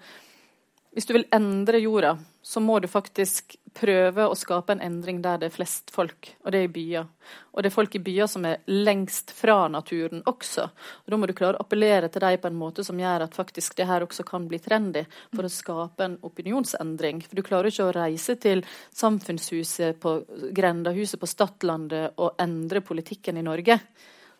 [0.94, 5.40] hvis du vil endre jorda, så må du faktisk prøve å skape en endring der
[5.42, 7.08] det er flest folk, og det er i byer.
[7.54, 10.68] Og det er folk i byer som er lengst fra naturen også.
[10.68, 13.34] Og Da må du klare å appellere til dem på en måte som gjør at
[13.34, 17.24] faktisk det her også kan bli trendy, for å skape en opinionsendring.
[17.26, 18.62] For du klarer ikke å reise til
[18.94, 20.20] samfunnshuset på
[20.54, 23.80] Grendahuset på Stadlandet og endre politikken i Norge.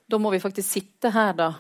[0.06, 1.54] Da må vi faktisk sitte her, da,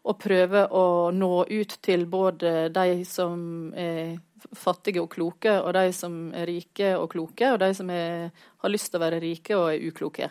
[0.00, 4.18] og prøve å nå ut til både de som er
[4.56, 8.30] fattige og kloke, og de som er rike og kloke, og de som er,
[8.62, 10.30] har lyst til å være rike og er ukloke.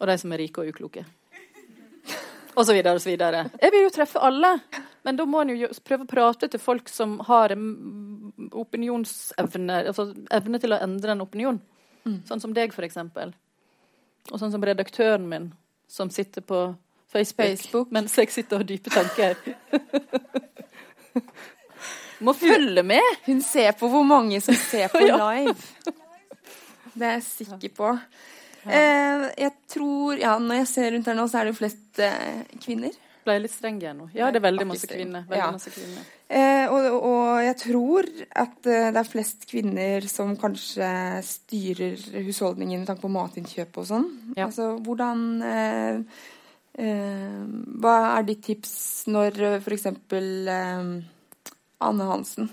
[0.00, 1.04] Og de som er rike og ukloke.
[2.58, 3.44] Og så videre og så videre.
[3.62, 4.50] Jeg vil jo treffe alle,
[5.06, 10.58] men da må en jo prøve å prate til folk som har opinionsevne, altså evne
[10.60, 11.60] til å endre en opinion.
[12.28, 13.32] Sånn som deg, for eksempel.
[14.30, 15.50] Og sånn som redaktøren min,
[15.88, 16.74] som sitter på
[17.10, 17.90] Facebook, Facebook.
[17.92, 19.34] mens jeg sitter og har dype tanker.
[22.20, 23.06] Må følge med!
[23.26, 25.54] Hun ser på hvor mange som ser på live.
[26.92, 27.92] Det er jeg sikker på.
[28.68, 32.00] Eh, jeg tror Ja, når jeg ser rundt her nå, så er det jo flest
[32.04, 32.92] eh, kvinner.
[33.24, 34.08] Ble jeg litt streng igjen nå?
[34.16, 35.24] Ja, det er veldig masse kvinner.
[35.28, 35.46] Veldig Ja.
[35.54, 36.04] masse kvinner.
[36.30, 38.06] Eh, og, og jeg tror
[38.44, 40.90] at eh, det er flest kvinner som kanskje
[41.26, 41.96] styrer
[42.28, 44.06] husholdningen med tanke på matinnkjøp og sånn.
[44.36, 44.46] Ja.
[44.50, 46.04] Altså, hvordan Eh,
[46.78, 48.72] hva er ditt tips
[49.10, 49.86] når eh, f.eks.
[49.90, 50.90] Eh,
[51.80, 52.50] Anne Hansen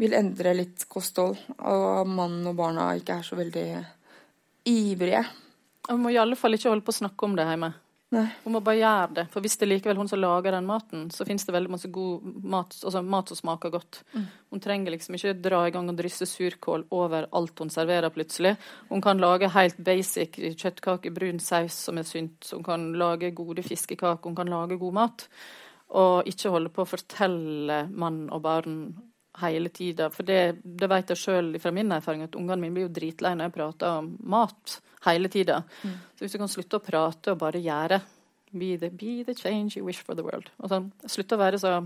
[0.00, 3.66] vil endre litt kosthold, og mannen og barna ikke er så veldig
[4.70, 5.24] ivrige?
[5.90, 7.72] Hun må i alle fall ikke holde på å snakke om det hjemme.
[8.10, 8.24] Nei.
[8.42, 9.24] Hun må bare gjøre det.
[9.30, 11.90] For hvis det er likevel hun som lager den maten, så finnes det veldig masse
[11.94, 14.00] god mat, altså mat som smaker godt.
[14.16, 14.24] Mm.
[14.50, 18.56] Hun trenger liksom ikke dra i gang og drysse surkål over alt hun serverer plutselig.
[18.90, 22.50] Hun kan lage helt basic kjøttkake, brun saus som er sunt.
[22.50, 25.28] Hun kan lage gode fiskekaker, hun kan lage god mat.
[25.94, 28.82] Og ikke holde på å fortelle mann og barn
[29.42, 30.10] hele tida.
[30.14, 33.34] For det, det vet jeg sjøl fra min erfaring, at ungene mine blir jo dritlei
[33.36, 35.62] når jeg prater om mat hele tida.
[35.82, 35.94] Mm.
[36.14, 38.00] Så hvis du kan slutte å prate og bare gjøre
[38.50, 40.48] Be the, be the change you wish for the world.
[40.58, 41.76] Og sånn, Slutte å være så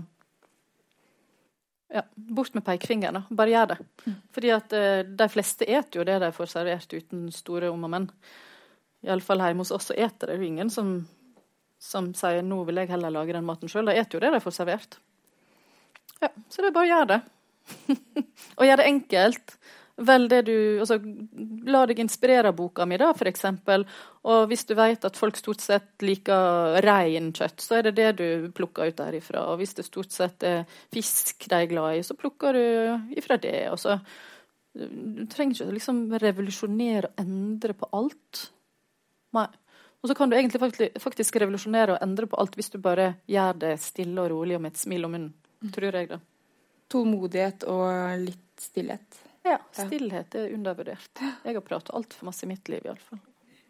[1.93, 3.13] ja, Bort med pekefingeren.
[3.13, 3.35] da.
[3.37, 3.77] Bare gjør det.
[4.05, 4.15] Mm.
[4.33, 7.93] Fordi at eh, de fleste eter jo det de får servert uten store om og
[7.93, 8.09] men.
[9.05, 10.95] Iallfall hjemme hos oss så eter det jo ingen som,
[11.77, 13.85] som sier 'nå vil jeg heller lage den maten sjøl'.
[13.85, 14.97] De eter jo det de får servert.
[16.21, 17.21] Ja, Så det er bare å gjøre det.
[18.57, 19.57] og gjør det enkelt.
[19.95, 20.97] Vel det du altså,
[21.71, 23.45] La deg inspirere av boka mi, da, f.eks.
[24.27, 28.27] Og hvis du vet at folk stort sett liker reinkjøtt, så er det det du
[28.55, 29.45] plukker ut derifra.
[29.51, 33.39] Og hvis det stort sett er fisk de er glad i, så plukker du ifra
[33.41, 33.59] det.
[33.71, 33.99] Og så
[34.75, 38.41] Du trenger ikke liksom revolusjonere og endre på alt.
[39.37, 39.47] Nei.
[40.03, 40.59] Og så kan du egentlig
[40.99, 44.65] faktisk, revolusjonere og endre på alt hvis du bare gjør det stille og rolig og
[44.65, 45.31] med et smil om munnen.
[45.71, 46.19] Tror jeg, da.
[46.91, 49.21] Tålmodighet og litt stillhet.
[49.45, 51.21] Ja, stillhet er undervurdert.
[51.45, 53.19] Jeg har pratet altfor masse i mitt liv, iallfall.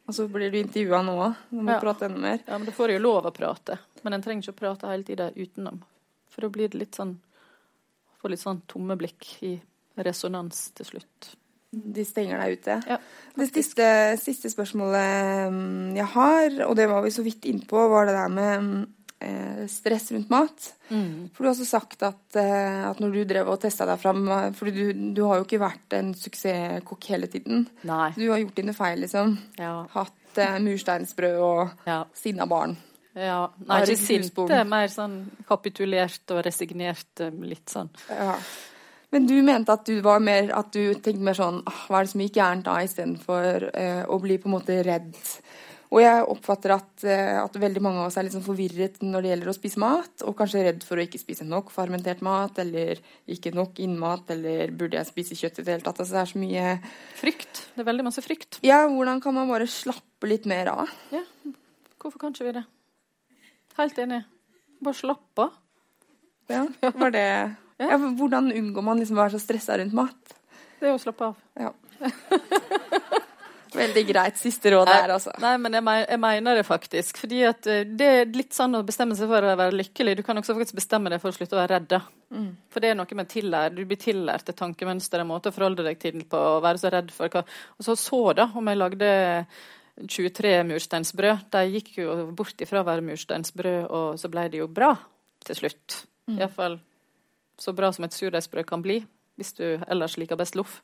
[0.06, 1.34] Og så blir du intervjua nå òg.
[1.50, 1.80] Du må Ja.
[1.82, 2.40] prate enda mer.
[2.46, 3.80] Ja, men da får jeg jo lov å prate.
[4.04, 5.82] Men en trenger ikke å prate hele tida utenom.
[6.30, 7.18] For da blir det litt sånn
[8.22, 9.62] Får litt sånn tomme blikk i
[10.02, 11.36] resonans til slutt.
[11.72, 12.78] De stenger deg ute.
[12.88, 12.98] Ja,
[13.38, 18.08] det siste, siste spørsmålet mm, jeg har, og det var vi så vidt innpå, var
[18.08, 18.95] det der med mm,
[19.68, 20.74] stress rundt mat.
[20.90, 21.30] Mm.
[21.34, 24.26] For du har også sagt at, eh, at når du drev og testa deg fram
[24.54, 27.68] For du, du har jo ikke vært en suksesskokk hele tiden.
[27.88, 28.12] Nei.
[28.18, 29.38] Du har gjort dine feil, liksom.
[29.58, 29.86] Ja.
[29.96, 32.04] Hatt eh, mursteinsbrød og Ja.
[32.14, 32.76] sinna barn.
[33.16, 33.48] ja.
[33.66, 34.64] Nei, ikke sinte.
[34.68, 37.08] Mer sånn kapitulert og resignert.
[37.20, 37.90] eh, Litt sånn.
[38.10, 38.36] Ja.
[39.12, 42.10] Men du mente at du var mer At du tenkte mer sånn Hva er det
[42.12, 45.14] som gikk gærent da, istedenfor eh, å bli på en måte redd.
[45.96, 49.24] Og jeg oppfatter at, eh, at veldig mange av oss er litt sånn forvirret når
[49.24, 52.60] det gjelder å spise mat, og kanskje redd for å ikke spise nok fermentert mat,
[52.60, 53.00] eller
[53.32, 56.02] ikke nok innmat, eller burde jeg spise kjøtt i det hele tatt.
[56.04, 56.66] Altså det er så mye
[57.16, 57.62] Frykt.
[57.78, 58.60] Det er veldig masse frykt.
[58.68, 60.92] Ja, hvordan kan man bare slappe litt mer av?
[61.16, 61.24] Ja.
[62.04, 62.66] Hvorfor kan ikke vi det?
[63.80, 64.22] Helt enig.
[64.84, 65.56] Bare slapp av.
[66.52, 67.24] Ja, var det
[67.80, 70.36] ja, Ja, Hvordan unngår man liksom å være så stressa rundt mat?
[70.82, 71.40] Det er å slappe av.
[71.56, 71.72] Ja.
[73.76, 75.34] Veldig greit siste råd der, altså.
[75.44, 77.20] Nei, men jeg, jeg mener det faktisk.
[77.22, 80.18] Fordi at eh, det er litt sånn å bestemme seg for å være lykkelig.
[80.20, 81.98] Du kan også faktisk bestemme deg for å slutte å være redd.
[82.36, 82.50] Mm.
[82.74, 83.78] For det er noe med tillært.
[83.78, 86.94] Du blir tillært et tankemønster, en måte å forholde deg til på å være så
[86.94, 89.12] redd for hva Og så så, da, om jeg lagde
[90.02, 91.48] 23 mursteinsbrød.
[91.54, 94.94] De gikk jo bort ifra å være mursteinsbrød, og så ble det jo bra
[95.46, 96.02] til slutt.
[96.28, 96.40] Mm.
[96.40, 96.80] Iallfall
[97.58, 99.00] så bra som et surdeigsbrød kan bli.
[99.36, 100.78] Hvis du ellers liker best loff,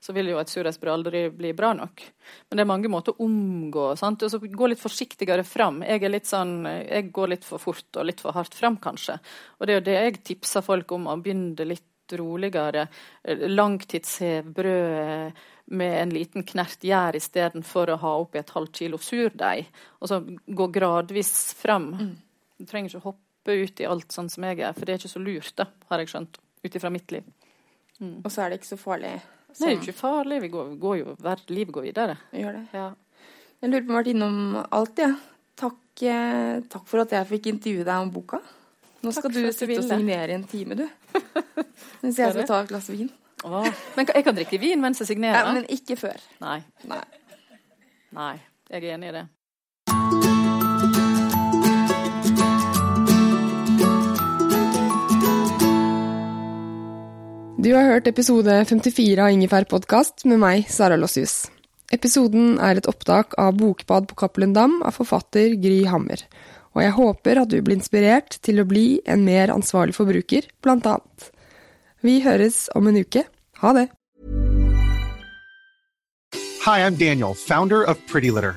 [0.00, 2.00] så vil jo et surdeigsbrød aldri bli bra nok.
[2.48, 4.24] Men det er mange måter å omgå sant?
[4.24, 5.82] Og så Gå litt forsiktigere fram.
[5.84, 9.18] Jeg er litt sånn, jeg går litt for fort og litt for hardt fram, kanskje.
[9.58, 11.86] Og det er jo det jeg tipser folk om, å begynne litt
[12.16, 12.86] roligere.
[13.52, 15.34] Langtidshev brødet
[15.70, 19.68] med en liten knert gjær istedenfor å ha oppi et halvt kilo surdeig.
[20.00, 21.92] Og så gå gradvis fram.
[22.58, 25.12] Du trenger ikke hoppe ut i alt sånn som jeg er, for det er ikke
[25.12, 26.40] så lurt, da, har jeg skjønt.
[26.60, 27.28] Ut ifra mitt liv.
[28.00, 29.12] Og så er det ikke så farlig.
[29.50, 30.40] Det er jo ikke farlig.
[30.42, 32.16] Vi går, går jo, hver- livet går videre.
[32.32, 32.62] Gjør det.
[32.72, 32.86] Ja.
[33.60, 35.08] Jeg lurer på om jeg har vært innom alt, jeg.
[35.10, 35.16] Ja.
[35.60, 38.38] Takk, eh, takk for at jeg fikk intervjue deg om boka.
[39.02, 40.86] Nå skal du sitte og signere i en time, du.
[42.02, 43.10] Mens jeg skal ta et glass vin.
[43.44, 45.52] Åh, Men jeg kan drikke vin mens jeg Ja, signerer?
[45.56, 46.16] men ikke før.
[46.40, 46.58] Nei.
[46.84, 47.00] Nei.
[48.12, 48.34] Nei.
[48.70, 49.22] Jeg er enig i det.
[57.60, 61.50] Du har hørt episode 54 av Ingefær podkast med meg, Sara Lossius.
[61.92, 66.22] Episoden er et opptak av Bokbad på Cappelen Dam av forfatter Gry Hammer.
[66.72, 70.88] Og jeg håper at du blir inspirert til å bli en mer ansvarlig forbruker, blant
[70.88, 71.28] annet.
[72.00, 73.26] Vi høres om en uke.
[73.60, 73.90] Ha det!
[76.64, 78.56] Hi, I'm Daniel, founder of Pretty Litter.